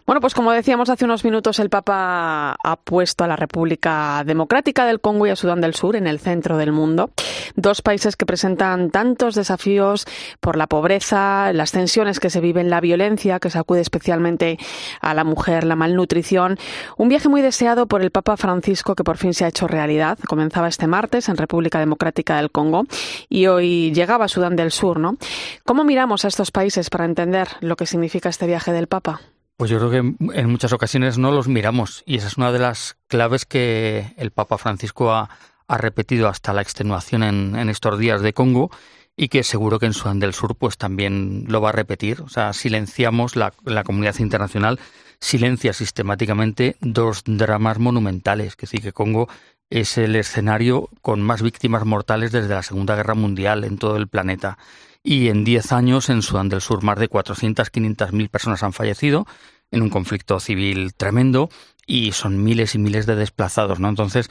[0.05, 4.85] Bueno, pues como decíamos hace unos minutos, el Papa ha puesto a la República Democrática
[4.85, 7.09] del Congo y a Sudán del Sur en el centro del mundo.
[7.55, 10.05] Dos países que presentan tantos desafíos
[10.41, 14.57] por la pobreza, las tensiones que se viven, la violencia que sacude especialmente
[15.01, 16.57] a la mujer, la malnutrición.
[16.97, 20.17] Un viaje muy deseado por el Papa Francisco que por fin se ha hecho realidad.
[20.27, 22.85] Comenzaba este martes en República Democrática del Congo
[23.29, 25.17] y hoy llegaba a Sudán del Sur, ¿no?
[25.63, 29.21] ¿Cómo miramos a estos países para entender lo que significa este viaje del Papa?
[29.57, 32.59] Pues yo creo que en muchas ocasiones no los miramos y esa es una de
[32.59, 35.29] las claves que el Papa Francisco ha,
[35.67, 38.69] repetido hasta la extenuación en, en, estos días de Congo
[39.17, 42.21] y que seguro que en Sudán del Sur pues también lo va a repetir.
[42.21, 44.79] O sea, silenciamos la, la comunidad internacional
[45.19, 49.27] silencia sistemáticamente dos dramas monumentales, que sí que Congo
[49.69, 54.07] es el escenario con más víctimas mortales desde la Segunda Guerra Mundial en todo el
[54.07, 54.57] planeta.
[55.03, 58.73] Y en diez años en Sudán del Sur más de 400, 500 mil personas han
[58.73, 59.25] fallecido
[59.71, 61.49] en un conflicto civil tremendo
[61.85, 63.89] y son miles y miles de desplazados, ¿no?
[63.89, 64.29] Entonces,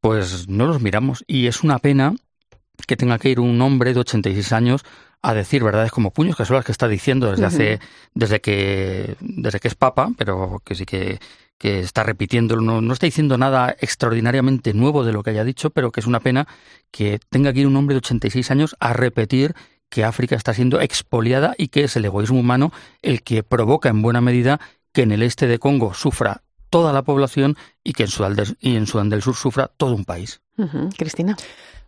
[0.00, 2.14] pues no los miramos y es una pena
[2.86, 4.84] que tenga que ir un hombre de 86 años
[5.22, 7.80] a decir verdades como puños, que son las que está diciendo desde hace,
[8.14, 11.20] desde que, desde que es papa, pero que sí que,
[11.58, 15.70] que está repitiendo, no, no está diciendo nada extraordinariamente nuevo de lo que haya dicho,
[15.70, 16.48] pero que es una pena
[16.90, 19.54] que tenga que ir un hombre de 86 años a repetir
[19.88, 24.02] que África está siendo expoliada y que es el egoísmo humano el que provoca en
[24.02, 24.58] buena medida
[24.92, 28.56] que en el este de Congo sufra toda la población y que en Sudán del,
[28.58, 30.40] y en Sudán del Sur sufra todo un país.
[30.96, 31.36] Cristina.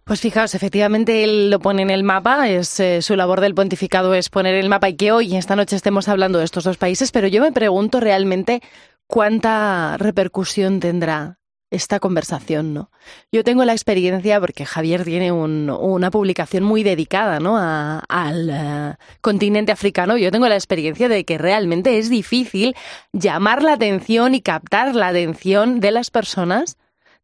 [0.05, 4.13] Pues fijaos, efectivamente él lo pone en el mapa, es eh, su labor del pontificado
[4.13, 7.11] es poner el mapa y que hoy, esta noche, estemos hablando de estos dos países,
[7.11, 8.61] pero yo me pregunto realmente
[9.07, 11.39] cuánta repercusión tendrá
[11.71, 12.91] esta conversación, ¿no?
[13.33, 17.57] Yo tengo la experiencia, porque Javier tiene una publicación muy dedicada, ¿no?
[17.57, 20.17] al eh, continente africano.
[20.19, 22.77] Yo tengo la experiencia de que realmente es difícil
[23.13, 26.77] llamar la atención y captar la atención de las personas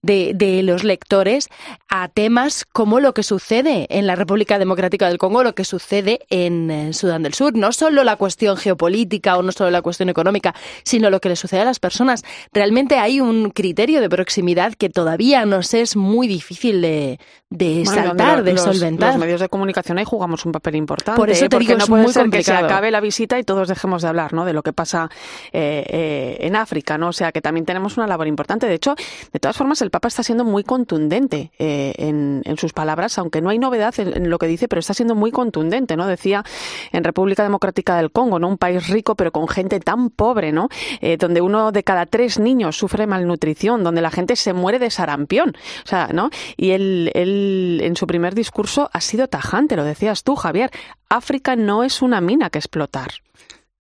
[0.03, 1.49] de, los lectores
[1.89, 6.21] a temas como lo que sucede en la República Democrática del Congo, lo que sucede
[6.29, 7.57] en, en Sudán del Sur.
[7.57, 11.37] No solo la cuestión geopolítica o no solo la cuestión económica, sino lo que le
[11.37, 12.25] sucede a las personas.
[12.53, 17.19] Realmente hay un criterio de proximidad que todavía nos es muy difícil de,
[17.51, 19.11] de saltar, de solventar.
[19.11, 21.19] Los medios de comunicación ahí jugamos un papel importante.
[21.19, 21.49] Por eso ¿eh?
[21.49, 22.59] te digo, no es puede muy ser complicado.
[22.59, 24.45] que se acabe la visita y todos dejemos de hablar, ¿no?
[24.45, 25.11] De lo que pasa
[25.53, 27.09] eh, eh, en África, ¿no?
[27.09, 28.67] O sea que también tenemos una labor importante.
[28.67, 28.95] De hecho,
[29.33, 33.51] de todas formas, el Papa está siendo muy contundente eh, en, sus palabras, aunque no
[33.51, 36.07] hay novedad en, en, lo que dice, pero está siendo muy contundente, ¿no?
[36.07, 36.45] Decía
[36.93, 38.49] en República Democrática del Congo, ¿no?
[38.49, 40.69] Un país rico pero con gente tan pobre, ¿no?
[41.01, 44.91] Eh, donde uno de cada tres niños sufre malnutrición, donde la gente se muere de
[44.91, 46.31] sarampión, o sea, ¿no?
[46.57, 50.71] Y él, él en su primer discurso ha sido tajante, lo decías tú, Javier.
[51.09, 53.11] África no es una mina que explotar.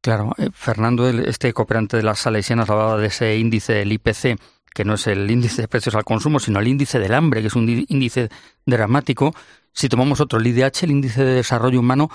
[0.03, 4.39] Claro, eh, Fernando, este cooperante de las salesianas hablaba de ese índice del IPC,
[4.75, 7.49] que no es el índice de precios al consumo, sino el índice del hambre, que
[7.49, 8.29] es un índice
[8.64, 9.35] dramático.
[9.73, 12.11] Si tomamos otro, el IDH, el índice de desarrollo humano,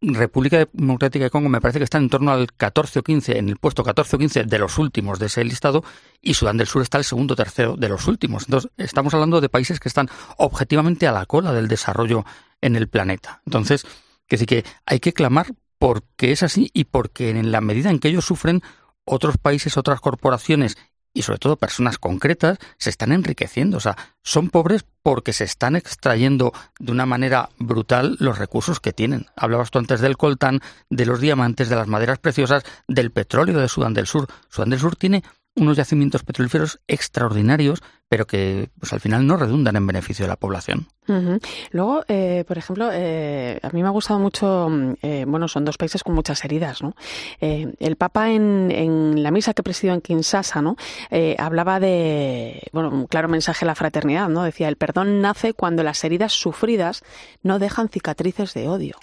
[0.00, 3.48] República Democrática de Congo me parece que está en torno al 14 o 15, en
[3.48, 5.82] el puesto 14 o 15 de los últimos de ese listado,
[6.22, 8.44] y Sudán del Sur está el segundo o tercero de los últimos.
[8.44, 12.24] Entonces, estamos hablando de países que están objetivamente a la cola del desarrollo
[12.60, 13.42] en el planeta.
[13.44, 13.86] Entonces,
[14.28, 15.48] que sí que hay que clamar
[15.78, 18.62] porque es así y porque en la medida en que ellos sufren,
[19.04, 20.76] otros países, otras corporaciones
[21.18, 23.78] y sobre todo personas concretas se están enriqueciendo.
[23.78, 28.92] O sea, son pobres porque se están extrayendo de una manera brutal los recursos que
[28.92, 29.26] tienen.
[29.34, 30.60] Hablabas tú antes del coltán,
[30.90, 34.28] de los diamantes, de las maderas preciosas, del petróleo de Sudán del Sur.
[34.48, 35.24] Sudán del Sur tiene
[35.56, 40.36] unos yacimientos petrolíferos extraordinarios, pero que pues, al final no redundan en beneficio de la
[40.36, 40.88] población.
[41.08, 41.46] Uh -huh.
[41.72, 44.68] Luego, eh, por ejemplo, eh, a mí me ha gustado mucho,
[45.02, 46.94] eh, bueno, son dos países con muchas heridas, ¿no?
[47.40, 50.76] Eh, el Papa en, en, la misa que presidió en Kinshasa, ¿no?
[51.10, 54.42] Eh, hablaba de, bueno, un claro mensaje a la fraternidad, ¿no?
[54.42, 57.02] Decía, el perdón nace cuando las heridas sufridas
[57.42, 58.96] no dejan cicatrices de odio.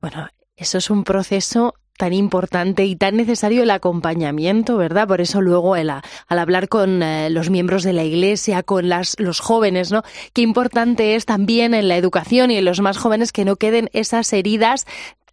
[0.00, 5.06] Bueno, eso es un proceso tan importante y tan necesario el acompañamiento, ¿verdad?
[5.06, 9.16] Por eso luego el, al hablar con eh, los miembros de la Iglesia, con las,
[9.18, 10.02] los jóvenes, ¿no?
[10.32, 13.90] Qué importante es también en la educación y en los más jóvenes que no queden
[13.92, 14.86] esas heridas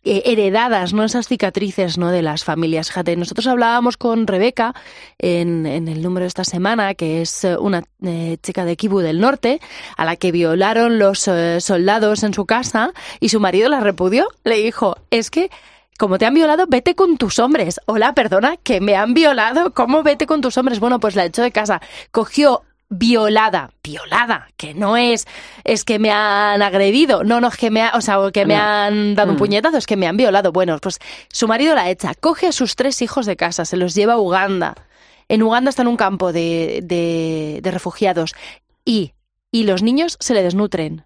[0.04, 1.06] eh, heredadas, ¿no?
[1.06, 2.12] Esas cicatrices, ¿no?
[2.12, 2.90] De las familias.
[2.90, 4.76] Fíjate, nosotros hablábamos con Rebeca
[5.20, 9.22] en, en el número de esta semana, que es una eh, chica de Kibu del
[9.22, 9.62] Norte,
[9.96, 12.92] a la que violaron los eh, soldados en su casa
[13.22, 14.28] y su marido la repudió.
[14.44, 15.50] Le dijo, es que
[15.98, 17.80] como te han violado, vete con tus hombres.
[17.86, 19.74] Hola, perdona, que me han violado.
[19.74, 20.80] ¿Cómo vete con tus hombres?
[20.80, 21.82] Bueno, pues la echó de casa.
[22.12, 25.28] Cogió violada, violada, que no es,
[25.64, 28.56] es que me han agredido, no, no, es que me, ha, o sea, que me
[28.56, 30.52] han dado un puñetazo, es que me han violado.
[30.52, 33.94] Bueno, pues su marido la echa, coge a sus tres hijos de casa, se los
[33.94, 34.76] lleva a Uganda.
[35.28, 38.34] En Uganda está en un campo de, de, de refugiados
[38.86, 39.14] y,
[39.52, 41.06] y los niños se le desnutren.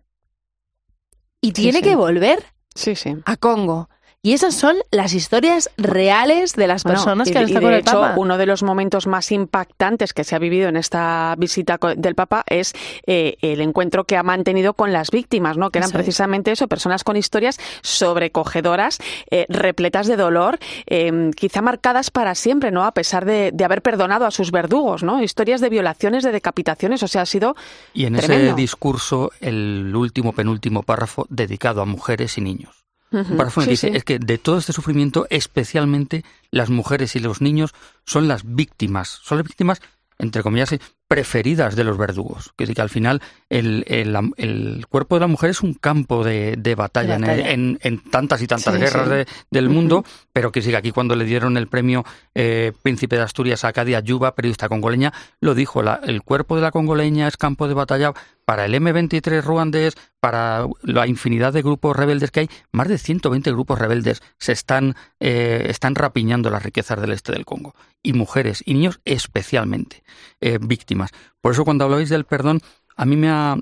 [1.42, 1.84] Y tiene sí, sí.
[1.84, 2.44] que volver
[2.76, 3.16] sí, sí.
[3.26, 3.89] a Congo.
[4.24, 7.80] Y esas son las historias reales de las personas bueno, que han estado con el
[7.80, 8.20] hecho, Papa.
[8.20, 12.44] Uno de los momentos más impactantes que se ha vivido en esta visita del Papa
[12.46, 12.74] es
[13.08, 15.72] eh, el encuentro que ha mantenido con las víctimas, ¿no?
[15.72, 19.00] Que eran Eso precisamente eso, personas con historias sobrecogedoras,
[19.32, 22.84] eh, repletas de dolor, eh, quizá marcadas para siempre, ¿no?
[22.84, 25.24] A pesar de, de, haber perdonado a sus verdugos, ¿no?
[25.24, 27.56] Historias de violaciones, de decapitaciones, o sea, ha sido
[27.96, 28.50] Y en tremendo.
[28.50, 32.81] ese discurso, el último, penúltimo párrafo dedicado a mujeres y niños.
[33.12, 33.95] Sí, dice, sí.
[33.95, 37.74] es que de todo este sufrimiento, especialmente las mujeres y los niños
[38.05, 39.82] son las víctimas, son las víctimas,
[40.18, 40.70] entre comillas,
[41.12, 42.53] preferidas de los verdugos.
[42.55, 46.55] Que, que al final el, el, el, cuerpo de la mujer es un campo de,
[46.57, 47.51] de batalla, de batalla.
[47.51, 49.09] En, en, en, tantas y tantas sí, guerras.
[49.09, 53.18] De, del mundo, pero que sí, que aquí cuando le dieron el premio eh, Príncipe
[53.18, 57.28] de Asturias a Cadia Yuba, periodista congoleña, lo dijo, la, el cuerpo de la congoleña
[57.28, 58.14] es campo de batalla
[58.52, 63.49] para el M23 ruandés, para la infinidad de grupos rebeldes que hay, más de 120
[63.49, 67.76] grupos rebeldes se están, eh, están rapiñando las riquezas del este del Congo.
[68.04, 70.04] Y mujeres y niños especialmente
[70.41, 71.12] eh, víctimas.
[71.39, 72.60] Por eso cuando habláis del perdón,
[72.97, 73.56] a mí me ha,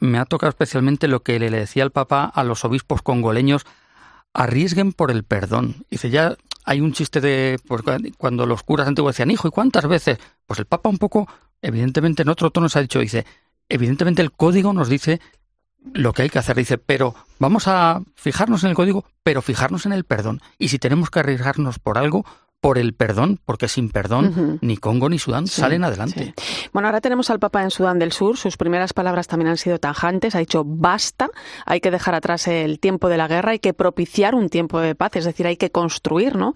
[0.00, 3.64] me ha tocado especialmente lo que le decía el Papa a los obispos congoleños,
[4.34, 5.86] arriesguen por el perdón.
[5.88, 7.82] Dice, ya hay un chiste de pues,
[8.18, 10.18] cuando los curas antiguos decían, hijo, ¿y cuántas veces?
[10.46, 11.28] Pues el Papa un poco,
[11.62, 13.24] evidentemente en otro tono se ha dicho, dice,
[13.70, 15.20] evidentemente el código nos dice
[15.94, 16.56] lo que hay que hacer.
[16.56, 20.42] Dice, pero vamos a fijarnos en el código, pero fijarnos en el perdón.
[20.58, 22.26] Y si tenemos que arriesgarnos por algo,
[22.60, 26.34] por el perdón, porque sin perdón ni Congo ni Sudán salen adelante.
[26.72, 28.36] Bueno, ahora tenemos al Papa en Sudán del Sur.
[28.36, 30.34] Sus primeras palabras también han sido tajantes.
[30.34, 31.30] Ha dicho basta,
[31.64, 34.94] hay que dejar atrás el tiempo de la guerra, hay que propiciar un tiempo de
[34.94, 36.52] paz, es decir, hay que construir, ¿no?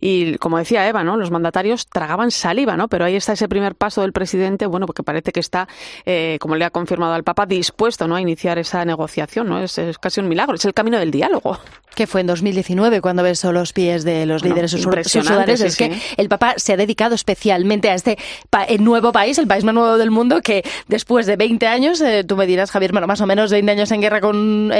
[0.00, 1.16] Y como decía Eva, ¿no?
[1.16, 2.88] Los mandatarios tragaban saliva, ¿no?
[2.88, 5.66] Pero ahí está ese primer paso del presidente, bueno, porque parece que está,
[6.06, 8.14] eh, como le ha confirmado al Papa, dispuesto, ¿no?
[8.14, 9.58] A iniciar esa negociación, ¿no?
[9.58, 11.58] Es, es casi un milagro, es el camino del diálogo.
[11.94, 15.47] Que fue en 2019 cuando besó los pies de los líderes sudaneses.
[15.48, 18.18] Es que el Papa se ha dedicado especialmente a este
[18.78, 22.36] nuevo país, el país más nuevo del mundo, que después de 20 años, eh, tú
[22.36, 24.72] me dirás, Javier, bueno, más o menos 20 años en guerra con,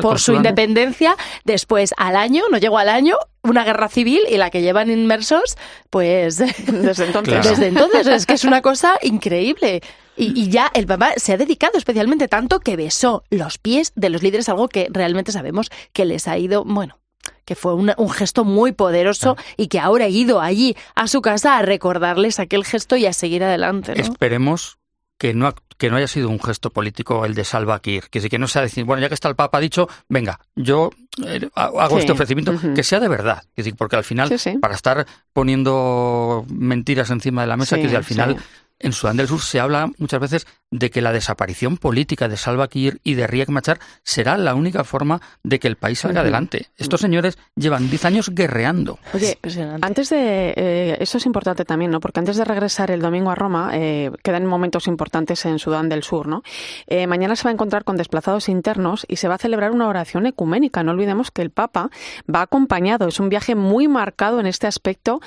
[0.00, 4.50] por, su independencia, después al año, no llegó al año, una guerra civil y la
[4.50, 5.56] que llevan inmersos,
[5.90, 7.44] pues desde entonces.
[7.44, 9.82] Desde entonces, es que es una cosa increíble.
[10.16, 14.22] Y, ya el Papa se ha dedicado especialmente tanto que besó los pies de los
[14.22, 16.98] líderes, algo que realmente sabemos que les ha ido, bueno,
[17.44, 21.58] que fue un, gesto muy poderoso y que ahora ha ido allí a su casa
[21.58, 24.00] a recordarles aquel gesto y a seguir adelante.
[24.00, 24.78] Esperemos
[25.18, 28.38] que no, que no haya sido un gesto político el de Salva Kiir, que, que
[28.38, 30.90] no sea decir, bueno, ya que está el Papa ha dicho, venga, yo
[31.24, 33.44] eh, hago este ofrecimiento, que sea de verdad,
[33.78, 34.30] porque al final,
[34.60, 38.36] para estar poniendo mentiras encima de la mesa, que al final
[38.84, 42.68] en Sudán del Sur se habla muchas veces de que la desaparición política de Salva
[42.68, 46.66] Kiir y de Riek Machar será la única forma de que el país salga adelante.
[46.76, 48.98] Estos señores llevan 10 años guerreando.
[49.14, 49.38] Oye,
[49.80, 50.52] antes de...
[50.56, 52.00] Eh, eso es importante también, ¿no?
[52.00, 56.02] Porque antes de regresar el domingo a Roma, eh, quedan momentos importantes en Sudán del
[56.02, 56.42] Sur, ¿no?
[56.86, 59.88] Eh, mañana se va a encontrar con desplazados internos y se va a celebrar una
[59.88, 60.82] oración ecuménica.
[60.82, 61.90] No olvidemos que el Papa
[62.32, 63.08] va acompañado.
[63.08, 65.20] Es un viaje muy marcado en este aspecto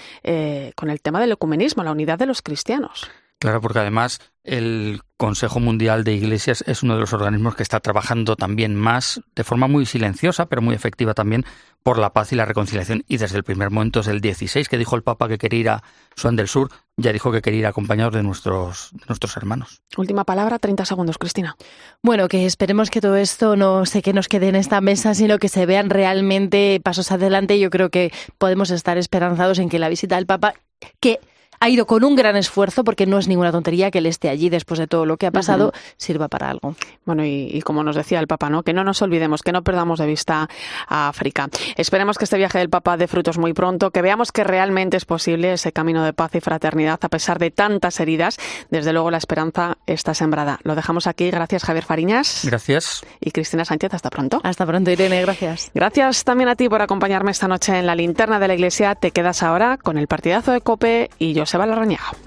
[0.76, 3.08] con el tema del ecumenismo, la unidad de los cristianos.
[3.40, 7.80] Claro, porque además el Consejo Mundial de Iglesias es uno de los organismos que está
[7.80, 11.46] trabajando también más, de forma muy silenciosa, pero muy efectiva también,
[11.84, 13.04] por la paz y la reconciliación.
[13.08, 15.70] Y desde el primer momento, desde el 16, que dijo el Papa que quería ir
[15.70, 15.84] a
[16.16, 19.82] Sudán del Sur, ya dijo que quería ir acompañados de nuestros, de nuestros hermanos.
[19.98, 21.56] Última palabra, 30 segundos, Cristina.
[22.02, 25.38] Bueno, que esperemos que todo esto no sé que nos quede en esta mesa, sino
[25.38, 27.60] que se vean realmente pasos adelante.
[27.60, 30.54] Yo creo que podemos estar esperanzados en que la visita del Papa,
[31.00, 31.20] que
[31.60, 34.50] ha ido con un gran esfuerzo, porque no es ninguna tontería que él esté allí
[34.50, 36.76] después de todo lo que ha pasado, sirva para algo.
[37.06, 38.64] Bueno, y, como nos decía el Papa, ¿no?
[38.64, 40.50] que no nos olvidemos, que no perdamos de vista
[40.88, 41.50] a África.
[41.76, 45.06] Esperemos que este viaje del Papa dé frutos muy pronto, que veamos que realmente es
[45.06, 48.38] posible ese camino de paz y fraternidad a pesar de tantas heridas.
[48.70, 50.60] Desde luego la esperanza está sembrada.
[50.64, 51.32] Lo dejamos aquí.
[51.32, 52.42] Gracias, Javier Fariñas.
[52.44, 53.04] Gracias.
[53.20, 54.42] Y Cristina Sánchez, hasta pronto.
[54.44, 55.22] Hasta pronto, Irene.
[55.22, 55.72] Gracias.
[55.74, 58.96] Gracias también a ti por acompañarme esta noche en la linterna de la iglesia.
[58.96, 62.27] Te quedas ahora con el partidazo de Cope y yo se va la Larrañaga.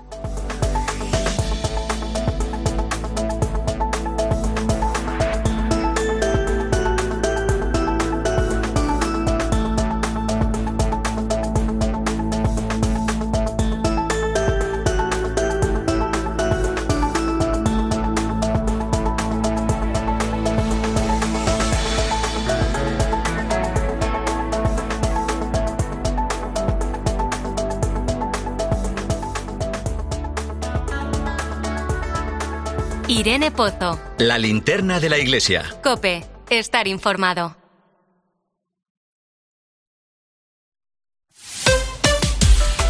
[33.40, 33.98] Irene Pozo.
[34.18, 35.64] La linterna de la iglesia.
[35.82, 37.56] Cope, estar informado.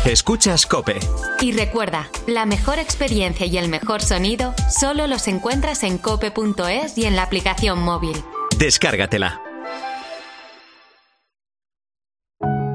[0.05, 0.99] Escuchas Cope.
[1.41, 7.05] Y recuerda, la mejor experiencia y el mejor sonido solo los encuentras en cope.es y
[7.05, 8.17] en la aplicación móvil.
[8.59, 9.41] Descárgatela.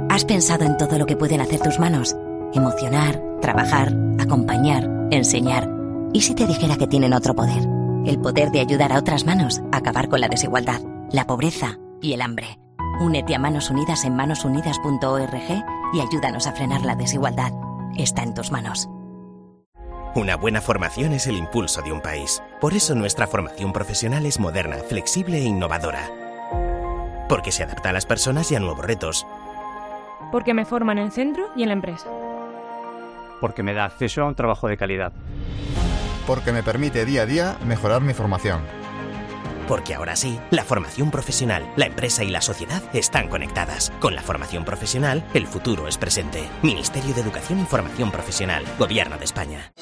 [0.09, 2.15] ¿Has pensado en todo lo que pueden hacer tus manos?
[2.53, 5.74] Emocionar, trabajar, acompañar, enseñar.
[6.16, 7.68] ¿Y si te dijera que tienen otro poder?
[8.05, 10.80] El poder de ayudar a otras manos a acabar con la desigualdad,
[11.11, 12.57] la pobreza y el hambre.
[13.01, 17.51] Únete a Manos Unidas en manosunidas.org y ayúdanos a frenar la desigualdad.
[17.97, 18.88] Está en tus manos.
[20.16, 22.41] Una buena formación es el impulso de un país.
[22.61, 26.09] Por eso nuestra formación profesional es moderna, flexible e innovadora.
[27.28, 29.28] Porque se adapta a las personas y a nuevos retos.
[30.32, 32.07] Porque me forma en el centro y en la empresa.
[33.41, 35.11] Porque me da acceso a un trabajo de calidad
[36.26, 38.61] porque me permite día a día mejorar mi formación.
[39.67, 43.91] Porque ahora sí, la formación profesional, la empresa y la sociedad están conectadas.
[43.99, 46.47] Con la formación profesional, el futuro es presente.
[46.61, 49.73] Ministerio de Educación y Formación Profesional, Gobierno de España.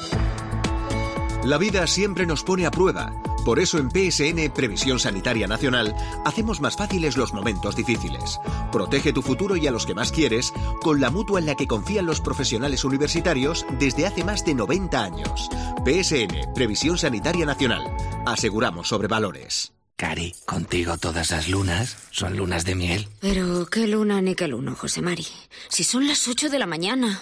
[1.46, 3.14] La vida siempre nos pone a prueba.
[3.44, 8.40] Por eso en PSN Previsión Sanitaria Nacional hacemos más fáciles los momentos difíciles.
[8.72, 11.68] Protege tu futuro y a los que más quieres con la mutua en la que
[11.68, 15.50] confían los profesionales universitarios desde hace más de 90 años.
[15.84, 17.84] PSN Previsión Sanitaria Nacional.
[18.26, 19.74] Aseguramos sobre valores.
[19.98, 23.08] Cari, contigo todas las lunas son lunas de miel.
[23.20, 25.28] Pero qué luna ni qué luno, José Mari.
[25.68, 27.22] Si son las 8 de la mañana.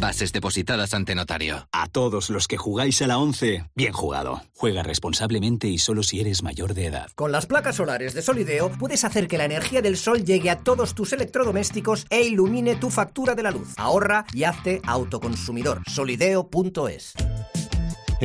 [0.00, 1.68] Bases depositadas ante notario.
[1.72, 4.42] A todos los que jugáis a la 11, bien jugado.
[4.54, 7.10] Juega responsablemente y solo si eres mayor de edad.
[7.14, 10.58] Con las placas solares de Solideo puedes hacer que la energía del sol llegue a
[10.58, 13.74] todos tus electrodomésticos e ilumine tu factura de la luz.
[13.76, 15.82] Ahorra y hazte autoconsumidor.
[15.86, 17.14] Solideo.es.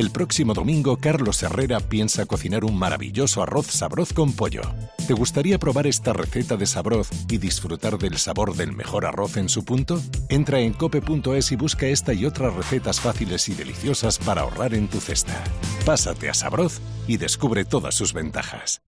[0.00, 4.62] El próximo domingo, Carlos Herrera piensa cocinar un maravilloso arroz sabroz con pollo.
[5.06, 9.50] ¿Te gustaría probar esta receta de sabroz y disfrutar del sabor del mejor arroz en
[9.50, 10.00] su punto?
[10.30, 14.88] Entra en cope.es y busca esta y otras recetas fáciles y deliciosas para ahorrar en
[14.88, 15.44] tu cesta.
[15.84, 18.80] Pásate a Sabroz y descubre todas sus ventajas.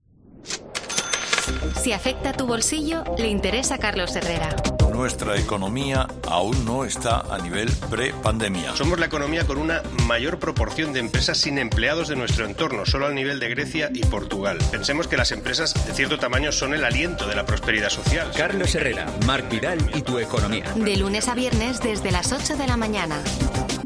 [1.81, 4.55] Si afecta tu bolsillo, le interesa a Carlos Herrera.
[4.93, 8.77] Nuestra economía aún no está a nivel pre-pandemia.
[8.77, 13.07] Somos la economía con una mayor proporción de empresas sin empleados de nuestro entorno, solo
[13.07, 14.59] al nivel de Grecia y Portugal.
[14.71, 18.31] Pensemos que las empresas de cierto tamaño son el aliento de la prosperidad social.
[18.37, 20.71] Carlos Herrera, Marc Vidal y tu economía.
[20.77, 23.23] De lunes a viernes desde las 8 de la mañana.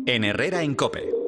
[0.07, 1.26] En Herrera en Cope.